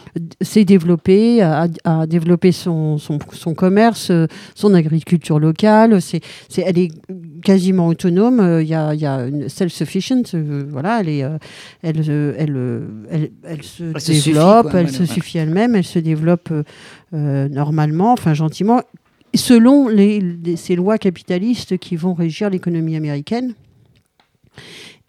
[0.41, 6.61] s'est développée, a, a développé son, son, son commerce, euh, son agriculture locale, c'est, c'est,
[6.61, 6.91] elle est
[7.43, 10.23] quasiment autonome, euh, il y a, y a une self-sufficient,
[10.69, 11.19] voilà, elle, est,
[11.83, 15.75] elle, elle, elle, elle se Elle se suffit, développe, quoi, elle voilà, se suffit elle-même,
[15.75, 16.49] elle se développe
[17.11, 18.81] normalement, enfin gentiment,
[19.33, 19.87] selon
[20.55, 23.53] ces lois capitalistes qui vont régir l'économie américaine.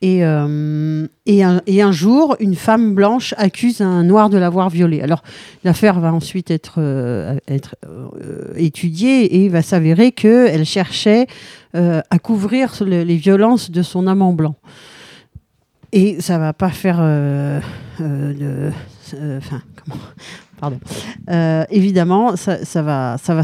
[0.01, 5.01] Et, euh, et, un, jour, une femme blanche accuse un noir de l'avoir violée.
[5.01, 5.25] Alors,
[5.65, 11.27] l'affaire va ensuite être, euh, euh, étudiée et il va s'avérer qu'elle cherchait
[11.75, 14.55] euh, à couvrir le, les violences de son amant blanc.
[15.91, 17.61] Et ça va pas faire euh,
[17.99, 18.71] de.
[19.83, 20.01] Comment
[20.61, 20.79] Pardon.
[21.71, 23.17] évidemment, ça, va.
[23.19, 23.43] Ça va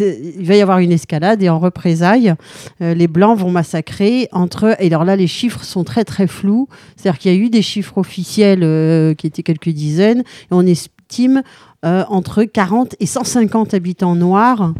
[0.00, 2.34] il va y avoir une escalade et en représailles,
[2.82, 4.76] euh, les Blancs vont massacrer entre.
[4.78, 6.68] Et alors là, les chiffres sont très très flous.
[6.96, 10.66] C'est-à-dire qu'il y a eu des chiffres officiels euh, qui étaient quelques dizaines et on
[10.66, 11.42] estime
[11.84, 14.74] euh, entre 40 et 150 habitants noirs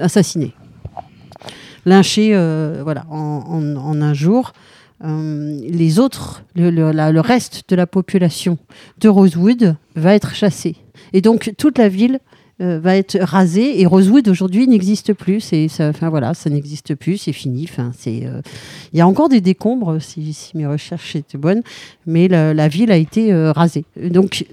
[0.00, 0.54] assassinés,
[1.84, 2.30] lynchés,
[2.82, 4.54] voilà, en, un jour.
[5.00, 8.58] Les autres, le reste de la population
[8.98, 10.76] de Rosewood va être chassé.
[11.12, 12.20] Et donc toute la ville
[12.60, 15.52] euh, va être rasé et Rosewood aujourd'hui n'existe plus.
[15.80, 17.66] Enfin voilà, ça n'existe plus, c'est fini.
[17.68, 18.42] Enfin, c'est, euh,
[18.92, 21.62] il y a encore des décombres si, mes recherches étaient bonnes,
[22.06, 23.84] mais la, ville a été euh, rasée.
[23.96, 24.46] Donc,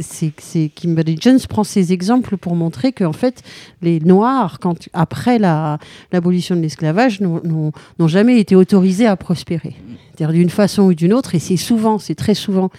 [0.00, 3.42] c'est, Kimberly Jones prend ces exemples pour montrer qu'en fait,
[3.80, 5.78] les Noirs, quand après la,
[6.12, 7.72] l'abolition de l'esclavage, n'ont
[8.06, 9.74] jamais été autorisés à prospérer.
[10.16, 12.70] C'est-à-dire d'une façon ou d'une autre, et c'est souvent, c'est très souvent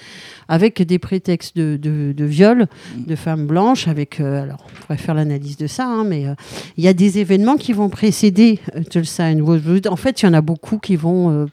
[0.48, 4.98] avec des prétextes de, de, de viol de femmes blanches, avec, euh, alors on pourrait
[4.98, 6.36] faire l'analyse de ça, hein, mais il euh,
[6.78, 9.88] y a des événements qui vont précéder euh, Tulsa Rosewood.
[9.88, 11.48] En fait, il y en a beaucoup qui vont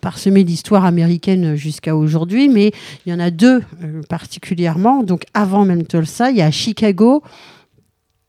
[0.00, 2.72] parsemer l'histoire américaine jusqu'à aujourd'hui, mais
[3.06, 3.62] il y en a deux
[4.08, 5.02] particulièrement.
[5.02, 7.22] Donc avant même Tulsa, il y a Chicago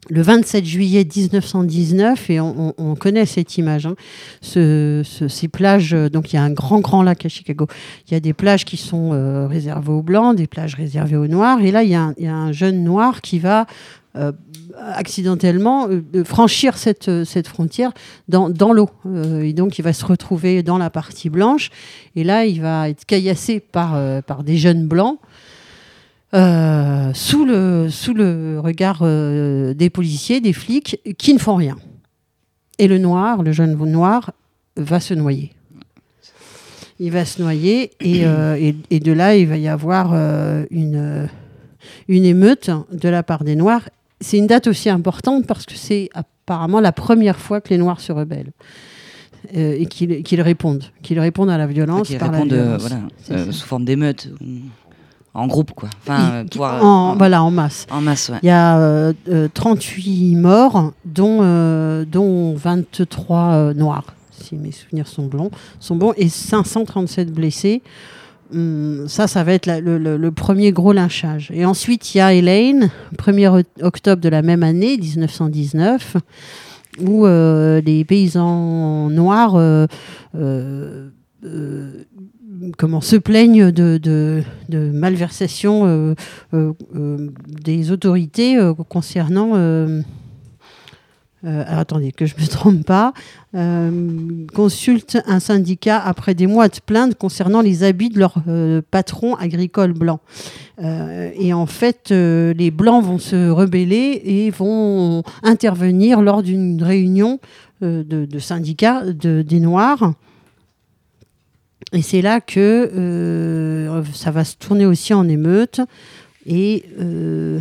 [0.09, 3.95] le 27 juillet 1919, et on, on, on connaît cette image, hein,
[4.41, 7.67] ce, ce, ces plages, euh, donc il y a un grand, grand lac à Chicago,
[8.07, 11.27] il y a des plages qui sont euh, réservées aux blancs, des plages réservées aux
[11.27, 13.65] noirs, et là il y a un, jeune noir qui va
[14.15, 14.31] euh,
[14.79, 15.87] accidentellement
[16.25, 17.91] franchir cette, frontière
[18.27, 18.89] dans, l'eau.
[19.41, 21.69] Et donc, il va se retrouver dans la partie blanche.
[22.15, 25.19] Et là, il va être caillassé par des jeunes blancs.
[26.33, 31.77] Euh, sous, le, sous le regard euh, des policiers, des flics, qui ne font rien.
[32.79, 34.31] Et le noir, le jeune noir,
[34.75, 35.51] va se noyer.
[36.99, 40.13] Il va se noyer et, euh, et, et de là, il va y avoir
[40.71, 41.29] une,
[42.07, 43.89] une émeute de la part des Noirs.
[44.19, 47.99] C'est une date aussi importante parce que c'est apparemment la première fois que les Noirs
[47.99, 48.53] se rebellent.
[49.53, 52.07] Et qu'ils qu répondent, qu'ils répondent à la violence.
[52.07, 53.01] Qu'ils répondent la violence.
[53.27, 54.29] voilà, sous forme d'émeute.
[55.33, 55.89] En groupe, quoi.
[56.01, 57.87] Enfin, Il, pouvoir, en, voilà, en masse.
[57.89, 58.37] En masse, ouais.
[58.43, 59.13] Il y a euh,
[59.53, 66.13] 38 morts, dont, euh, dont 23 euh, noirs, si mes souvenirs sont bons, sont bons,
[66.17, 67.81] et 537 blessés.
[68.53, 71.49] Hum, ça, ça va être la, le, le, le, premier gros lynchage.
[71.51, 76.17] Et ensuite, il y a Elaine, 1er octobre de la même année, 1919,
[76.99, 79.87] où euh, les paysans noirs euh,
[80.35, 81.09] euh,
[82.77, 86.15] comment se plaignent de, de, de malversation euh,
[86.53, 88.57] euh, euh, des autorités
[88.89, 89.53] concernant
[91.45, 93.13] attendez que je me trompe pas
[94.53, 98.41] consulte un syndicat après des mois de plaintes concernant les habits de leur
[98.91, 100.21] patron agricole blanc.
[100.81, 107.39] Et en fait les blancs vont se rebeller et vont intervenir lors d'une réunion
[107.81, 110.13] de, syndicats de, des noirs
[111.93, 115.79] et c'est là que euh, ça va se tourner aussi en émeute.
[116.47, 117.59] Et euh,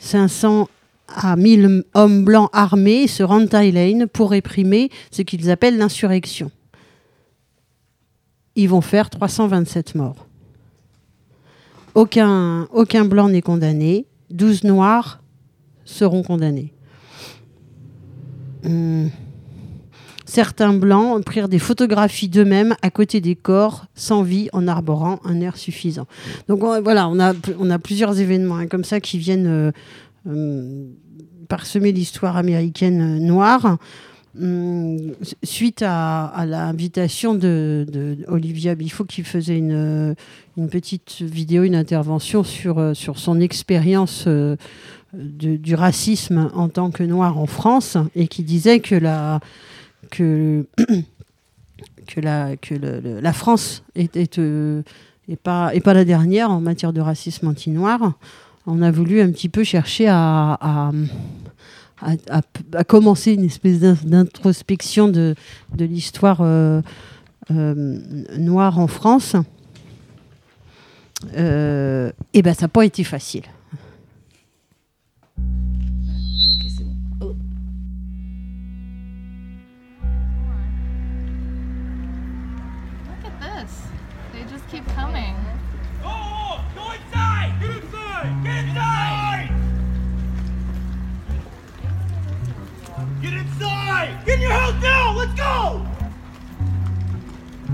[0.00, 0.68] 500
[1.06, 6.50] à 1000 hommes blancs armés se rendent à Elaine pour réprimer ce qu'ils appellent l'insurrection.
[8.56, 10.26] Ils vont faire 327 morts.
[11.94, 14.06] Aucun, aucun blanc n'est condamné.
[14.30, 15.22] 12 noirs
[15.84, 16.72] seront condamnés.
[18.64, 19.10] Hum
[20.34, 25.40] certains blancs prirent des photographies d'eux-mêmes à côté des corps sans vie en arborant un
[25.40, 26.06] air suffisant.
[26.48, 29.70] Donc on, voilà, on a, plusieurs événements hein, comme ça qui viennent euh,
[30.26, 30.86] euh,
[31.48, 33.78] parsemer l'histoire américaine euh, noire.
[34.40, 35.12] Hum,
[35.44, 40.16] suite à, l'invitation de, de, qui faisait une,
[40.68, 44.26] petite vidéo, une intervention sur, son expérience
[45.12, 49.38] du racisme en tant que noir en France et qui disait que la,
[52.06, 54.82] que, la, que le, la France euh,
[55.28, 58.12] est, pas, la dernière en matière de racisme anti-noir.
[58.66, 60.90] On a voulu un petit peu chercher à,
[62.86, 65.34] commencer une espèce d'introspection de,
[65.78, 66.80] l'histoire euh,
[67.50, 67.98] euh,
[68.38, 69.36] noire en France.
[71.34, 73.44] Et ben ça n'a pas été facile.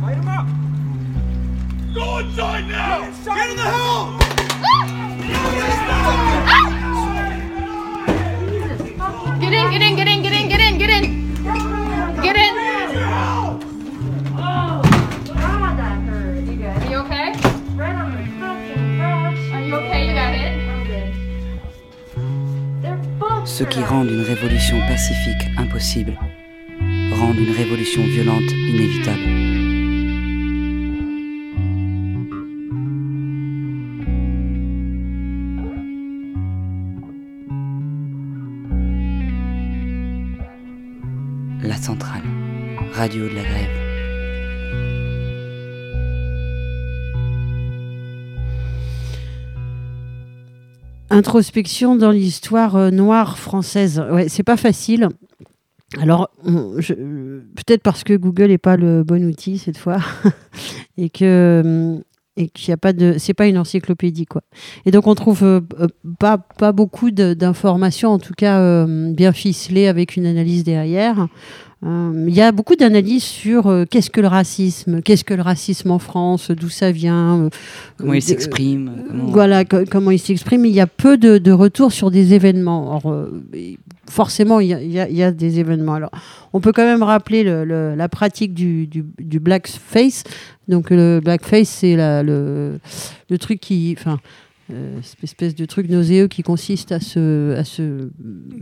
[0.00, 0.46] Light him up!
[1.94, 3.12] Go inside now!
[9.40, 10.00] Get in the
[23.64, 26.18] qui rendent une révolution pacifique impossible
[27.12, 29.39] rendent une révolution violente inévitable.
[43.00, 43.66] Radio de la grève.
[51.08, 54.04] Introspection dans l'histoire euh, noire française.
[54.12, 55.08] Ouais, c'est pas facile.
[55.98, 60.00] Alors, peut-être parce que Google n'est pas le bon outil cette fois,
[60.98, 62.02] et que
[62.36, 64.42] et qu'il a pas de, c'est pas une encyclopédie quoi.
[64.84, 65.60] Et donc on trouve euh,
[66.18, 71.28] pas pas beaucoup d'informations, en tout cas euh, bien ficelées avec une analyse derrière.
[71.84, 75.40] Euh, Il y a beaucoup d'analyses sur euh, qu'est-ce que le racisme, qu'est-ce que le
[75.42, 77.48] racisme en France, d'où ça vient, euh,
[77.96, 78.92] Comment il s'exprime,
[79.28, 80.66] Voilà, co- comment il s'exprime.
[80.66, 82.96] Il y a peu de, de retours sur des événements.
[82.96, 83.28] Or,
[84.08, 85.94] forcément, il y, a, y y des événements.
[85.94, 86.10] Alors,
[86.52, 90.24] on peut quand même rappeler le- le- la pratique du, du, du blackface.
[90.68, 92.78] Donc, le blackface, c'est le,
[93.30, 93.96] le truc qui.
[93.98, 94.18] Enfin,
[94.72, 97.54] euh, cette espèce de truc nauséeux qui consiste à se.
[97.56, 98.10] À se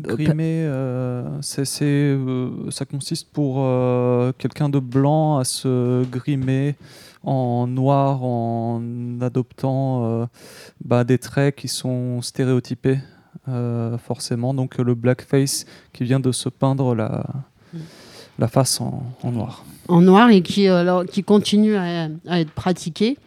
[0.01, 1.41] Grimer, euh,
[1.83, 6.77] euh, ça consiste pour euh, quelqu'un de blanc à se grimer
[7.23, 8.81] en noir en
[9.21, 10.27] adoptant euh,
[10.85, 12.99] bah, des traits qui sont stéréotypés
[13.49, 14.55] euh, forcément.
[14.55, 17.27] Donc le blackface qui vient de se peindre la,
[18.39, 19.65] la face en, en noir.
[19.89, 23.19] en noir et qui, euh, alors, qui continue à, à être pratiqué.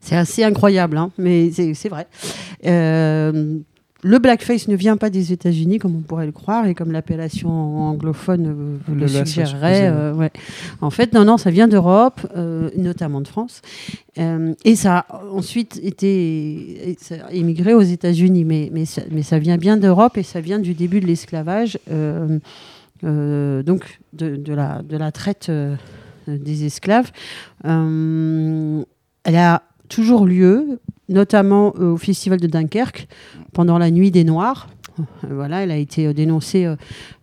[0.00, 2.06] C'est assez incroyable, hein, mais c'est vrai.
[2.66, 3.58] Euh,
[4.04, 7.50] le blackface ne vient pas des États-Unis, comme on pourrait le croire, et comme l'appellation
[7.88, 9.88] anglophone euh, vous Le suggérerait.
[9.88, 10.32] euh, ouais.
[10.80, 13.62] En fait, non, non, ça vient d'Europe, euh, notamment de France.
[14.16, 19.22] Et ça a ensuite été et ça a émigré aux États-Unis, mais, mais, ça, mais
[19.22, 21.78] ça vient bien d'Europe et ça vient du début de l'esclavage,
[23.02, 25.50] donc de, de la, de la traite
[26.26, 27.10] des esclaves.
[27.64, 29.62] Elle a
[29.92, 33.08] toujours lieu, notamment euh, au Festival de Dunkerque,
[33.52, 34.68] pendant la Nuit des Noirs.
[34.98, 36.66] Euh, Voilà, elle a été euh, dénoncée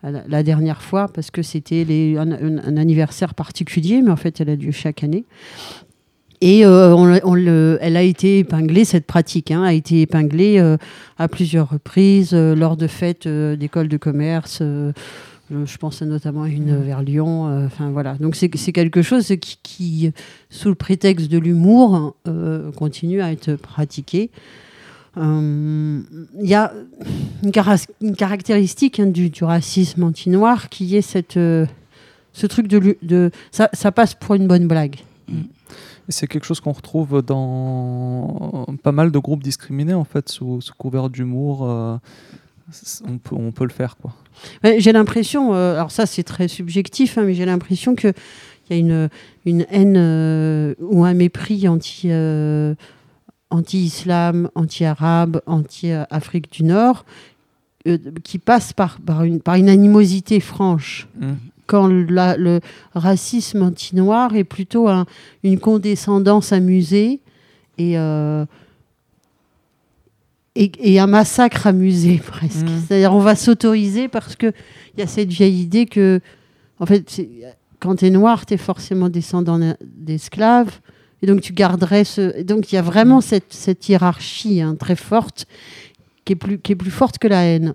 [0.04, 4.72] la, dernière fois parce que c'était un, anniversaire particulier, mais en fait, elle a lieu
[4.72, 5.26] chaque année.
[6.42, 10.58] Et elle a été épinglée, cette pratique hein, a été épinglée
[11.18, 14.64] à plusieurs reprises lors de fêtes d'écoles de commerce.
[15.52, 17.48] Je pense notamment à une vers Lyon.
[17.48, 18.16] euh, Enfin voilà.
[18.16, 20.12] Donc c'est quelque chose qui, qui,
[20.50, 24.30] sous le prétexte de l'humour, euh, continue à être pratiqué.
[25.18, 26.02] Euh,
[26.42, 26.72] Il y a
[27.44, 33.32] une, cara- une caractéristique hein, du, du racisme anti-noir qui est cette, ce truc de,
[33.52, 34.98] ça, ça passe pour une bonne blague.
[35.30, 40.62] Et c'est quelque chose qu'on retrouve dans pas mal de groupes discriminés en fait sous,
[40.62, 41.68] sous couvert d'humour.
[41.70, 41.98] euh,
[43.08, 44.14] on, peut, on peut le faire quoi.
[44.64, 48.14] Ouais, j'ai l'impression, euh, alors ça c'est très subjectif, hein, mais j'ai l'impression qu'il
[48.70, 49.10] y a une,
[49.46, 52.76] une haine euh, ou un mépris anti, euh,
[53.50, 57.06] anti-islam, anti-arabe, anti-Afrique du Nord,
[58.24, 61.08] qui passe par, par, une, par une animosité franche.
[61.20, 61.38] Mhm.
[61.66, 62.62] Quand la- le
[62.94, 65.06] racisme anti-noir est plutôt un-
[65.44, 67.20] une condescendance amusée
[67.78, 68.46] et, euh,
[70.56, 72.66] et, et un massacre amusé presque.
[72.66, 72.82] Mhm.
[72.88, 74.54] C'est-à-dire on va s'autoriser parce qu'il
[74.98, 76.20] y a cette vieille idée que,
[76.80, 77.22] en fait,
[77.80, 80.80] quand tu es noir, tu es forcément descendant d'esclaves.
[81.22, 82.34] Et donc tu garderais ce...
[82.38, 85.48] et donc il y a vraiment cette, cette hiérarchie hein, très forte
[86.24, 87.74] qui est, plus, qui est plus forte que la haine.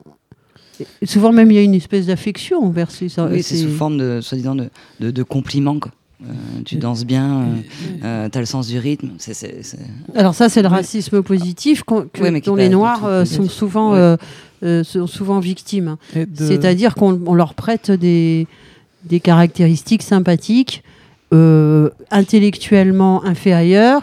[1.03, 3.05] Et souvent même il y a une espèce d'affection envers ces...
[3.21, 4.71] Oui, c'est ces- sous forme de, soi-disant, de,
[5.01, 5.79] de, de compliments.
[5.79, 5.93] Quoi.
[6.23, 6.27] Euh,
[6.65, 7.45] tu danses bien, euh,
[8.05, 9.11] euh, t'as le sens du rythme.
[10.15, 13.49] Alors ça, c'est le racisme positif que- Ouais, mais dont les Noirs tout euh, sont
[13.49, 13.99] souvent, Ouais.
[13.99, 14.17] euh,
[14.63, 15.97] euh, sont souvent victimes.
[16.15, 18.47] De- C'est-à-dire qu'on on leur prête des,
[19.05, 20.83] des caractéristiques sympathiques,
[21.33, 24.03] euh, intellectuellement inférieures,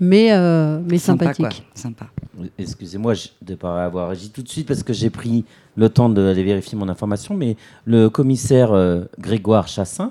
[0.00, 1.64] mais, euh, mais Sympa, sympathiques.
[1.74, 2.06] Sympa.
[2.58, 5.44] Excusez-moi de ne pas avoir agi tout de suite parce que j'ai pris
[5.76, 10.10] le temps d'aller vérifier mon information, mais le commissaire euh, Grégoire Chassin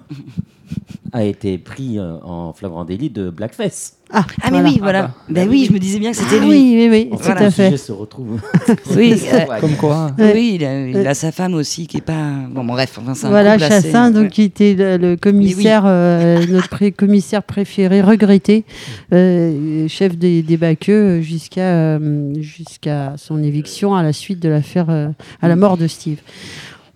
[1.14, 3.98] a été pris euh, en flagrant délit de blackface.
[4.12, 5.12] Ah, Ah, mais oui, voilà.
[5.30, 6.50] Ben oui, je me disais bien que c'était Ah lui.
[6.52, 7.66] oui, oui, oui, Enfin, tout à le fait.
[7.66, 8.40] sujet se retrouve.
[8.96, 9.60] Oui, C'est euh.
[9.60, 10.12] Comme quoi.
[10.20, 12.30] Oui, il a, il a sa femme aussi qui est pas.
[12.52, 16.46] Bon, bon, bref, enfin, c'est un Voilà, Chassin, donc, qui était le, le commissaire, euh,
[16.48, 18.64] notre pré- commissaire préféré, regretté,
[19.12, 24.90] euh, chef des, des Baqueux jusqu'à euh, jusqu'à son éviction à la suite de l'affaire,
[24.92, 25.08] euh,
[25.42, 26.20] à la mort de Steve.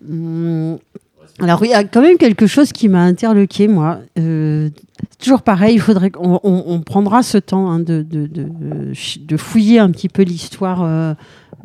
[0.08, 0.78] Hum,
[1.42, 4.00] alors, il y a quand même quelque chose qui m'a interloqué, moi.
[4.18, 4.68] Euh,
[5.18, 10.22] toujours pareil, il faudrait qu'on on- prendra ce temps hein, de, fouiller un petit peu
[10.22, 11.14] l'histoire euh,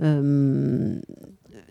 [0.01, 0.95] euh,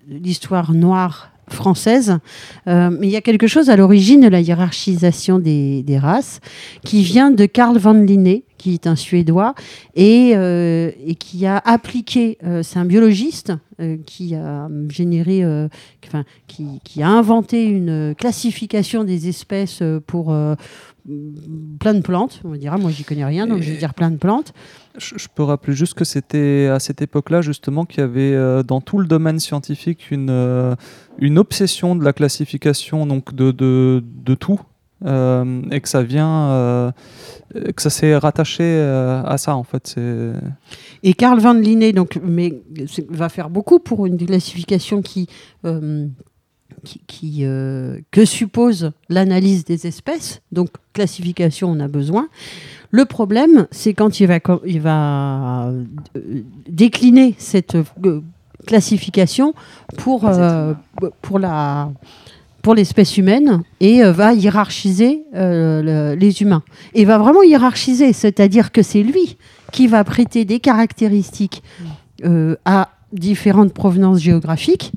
[0.09, 2.19] l'histoire noire française.
[2.67, 6.41] Mais il y a quelque chose à l'origine de la hiérarchisation des, des races
[6.85, 9.55] qui vient de Karl van Linné, qui est un Suédois,
[9.95, 15.69] et, euh, et qui a appliqué, euh, c'est un biologiste euh, qui a généré, euh,
[16.07, 20.35] enfin, qui, qui a inventé une classification des espèces pour
[21.79, 24.17] plein de plantes, on dira, moi j'y connais rien, donc je vais dire plein de
[24.17, 24.55] plantes.
[24.97, 28.81] Je, je peux rappeler juste que c'était à cette époque-là justement qu'il y avait dans
[28.81, 30.75] tout le domaine scientifique une,
[31.19, 34.59] une obsession de la classification donc de, de, de tout
[35.05, 36.93] euh, et que ça vient euh,
[37.77, 39.97] que ça s'est rattaché euh, à ça en fait.
[41.03, 42.63] Et Karl van Linné donc, mais,
[43.11, 45.29] va faire beaucoup pour une classification qui,
[45.67, 46.07] euh,
[46.83, 50.41] qui, qui, euh, que suppose l'analyse des espèces.
[50.51, 52.29] Donc, classification, on a besoin.
[52.91, 55.73] Le problème, c'est quand il va, il va
[56.69, 57.77] décliner cette
[58.67, 59.53] classification
[59.99, 60.73] pour, euh,
[61.21, 61.91] pour la
[62.65, 66.63] pour l'espèce humaine et euh, va hiérarchiser euh, le- les humains.
[66.95, 69.37] Et va vraiment hiérarchiser, c'est-à-dire que c'est lui
[69.71, 71.63] qui va prêter des caractéristiques
[72.25, 74.93] euh, à différentes provenances géographiques.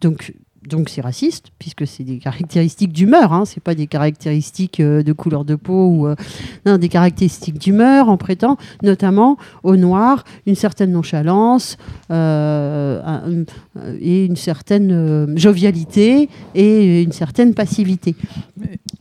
[0.00, 0.32] Donc,
[0.72, 5.12] donc c'est raciste, puisque c'est des caractéristiques d'humeur, hein, c'est pas des caractéristiques euh, de
[5.12, 6.16] couleur de peau ou euh,
[6.66, 11.76] non, des caractéristiques d'humeur, en prêtant notamment aux Noirs une certaine nonchalance
[12.10, 13.44] euh,
[14.00, 18.16] et une certaine jovialité et une certaine passivité.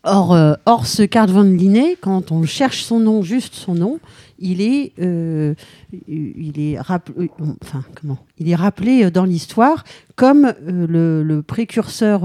[0.03, 3.99] Or, or, ce Karl von Linné, quand on cherche son nom, juste son nom,
[4.41, 5.53] il est, euh,
[6.07, 7.27] il est, rapp- euh,
[7.63, 8.17] enfin, comment?
[8.37, 9.83] Il est rappelé dans l'histoire
[10.15, 12.23] comme euh, le, précurseur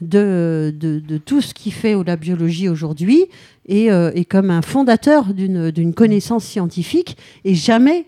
[0.00, 3.26] de, de, tout ce qui fait la biologie aujourd'hui
[3.66, 8.06] et, et comme un fondateur d'une d'une connaissance scientifique et jamais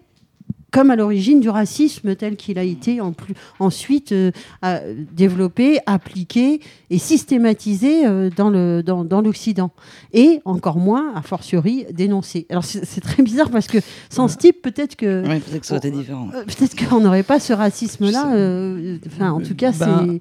[0.72, 4.32] comme à l'origine du racisme tel qu'il a été en plus, ensuite euh,
[5.12, 9.70] développé, appliqué et systématisé euh, dans le dans, dans l'Occident
[10.12, 12.46] et encore moins a fortiori dénoncé.
[12.50, 13.78] Alors c'est c'est très bizarre parce que
[14.10, 16.28] sans ce type peut-être que Ouais, peut-être que ça aurait été différent.
[16.34, 18.26] euh, peut-être qu'on n'aurait pas ce racisme là.
[19.06, 20.06] Enfin en tout cas Ben,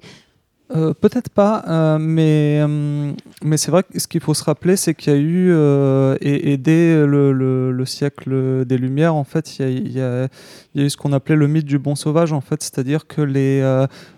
[0.70, 3.12] Euh, Peut-être pas, euh, mais, euh,
[3.42, 5.52] mais c'est vrai que ce qu'il faut se rappeler, c'est qu'il y a eu,
[6.22, 10.28] et, dès le, le- le siècle des Lumières, en fait, il y a,
[10.74, 13.60] eu ce qu'on appelait le mythe du bon sauvage, en fait, c'est-à-dire que les,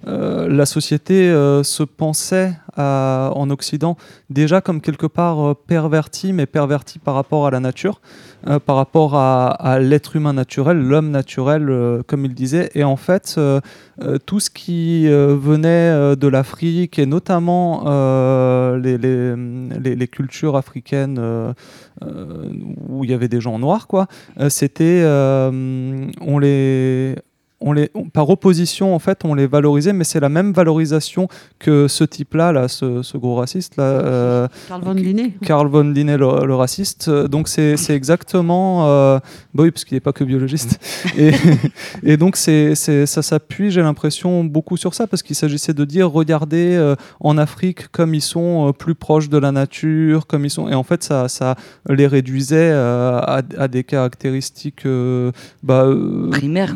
[0.06, 1.30] la société
[1.64, 3.96] se pensait à- en Occident
[4.30, 8.00] déjà comme quelque part euh, pervertie, mais pervertie par rapport à la nature,
[8.46, 12.96] euh, par rapport à, l'être humain naturel, l'homme naturel, euh, comme il disait, et en
[12.96, 13.60] fait, euh,
[14.02, 18.98] euh, tout ce qui euh, venait euh, de l'Afrique et notamment euh, les,
[19.94, 21.52] les, cultures africaines euh,
[22.02, 22.48] euh,
[22.88, 24.06] où il y avait des gens noirs, quoi,
[24.40, 27.14] euh, c'était euh, on les
[27.66, 31.28] on les, on- par opposition, en fait, on les valorisait, mais c'est la même valorisation
[31.58, 35.32] que ce type-là, là, ce, ce gros raciste, là, euh, Karl von Linné.
[35.42, 37.08] Karl von Linné, le, le raciste.
[37.08, 39.18] Euh, Donc c'est exactement, euh,
[39.54, 40.78] bah oui, parce qu'il n'est pas que biologiste.
[41.18, 41.30] et,
[42.02, 45.84] et donc c'est c'est- ça s'appuie, j'ai l'impression, beaucoup sur ça, parce qu'il s'agissait de
[45.84, 50.50] dire, regardez euh, en Afrique comme ils sont plus proches de la nature, comme ils
[50.50, 51.56] sont, et en fait ça, ça
[51.88, 54.86] les réduisait à, à des caractéristiques
[55.62, 55.86] bah,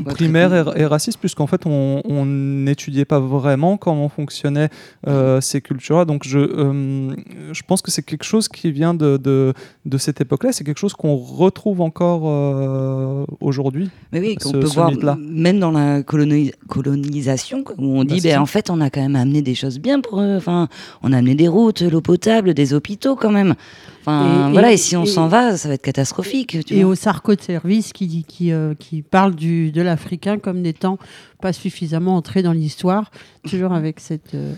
[0.07, 4.69] Primaires, et, racistes, puisqu'en fait on n'étudiait pas vraiment comment fonctionnaient
[5.07, 6.05] euh, ces cultures-là.
[6.05, 7.15] Donc je, euh,
[7.53, 9.53] je pense que c'est quelque chose qui vient de, de,
[9.85, 13.91] de cette époque-là, c'est quelque chose qu'on retrouve encore euh, aujourd'hui.
[14.13, 18.41] Mais oui, qu'on peut voir même dans la coloni- colonisation, où on dit, Bah, ben,
[18.41, 20.37] en fait, on a quand même amené des choses bien pour eux.
[20.37, 20.69] Enfin,
[21.03, 23.55] on a amené des routes, l'eau potable, des hôpitaux quand même.
[24.09, 26.65] Enfin, Et- voilà, et- et, si on s'en va, ça va être catastrophique.
[26.65, 26.93] Tu et vois.
[26.93, 30.99] au Sarko de service qui, qui, euh, qui parle du, de l'Africain comme n'étant
[31.41, 33.11] pas suffisamment entré dans l'histoire,
[33.49, 34.53] toujours avec cette, euh,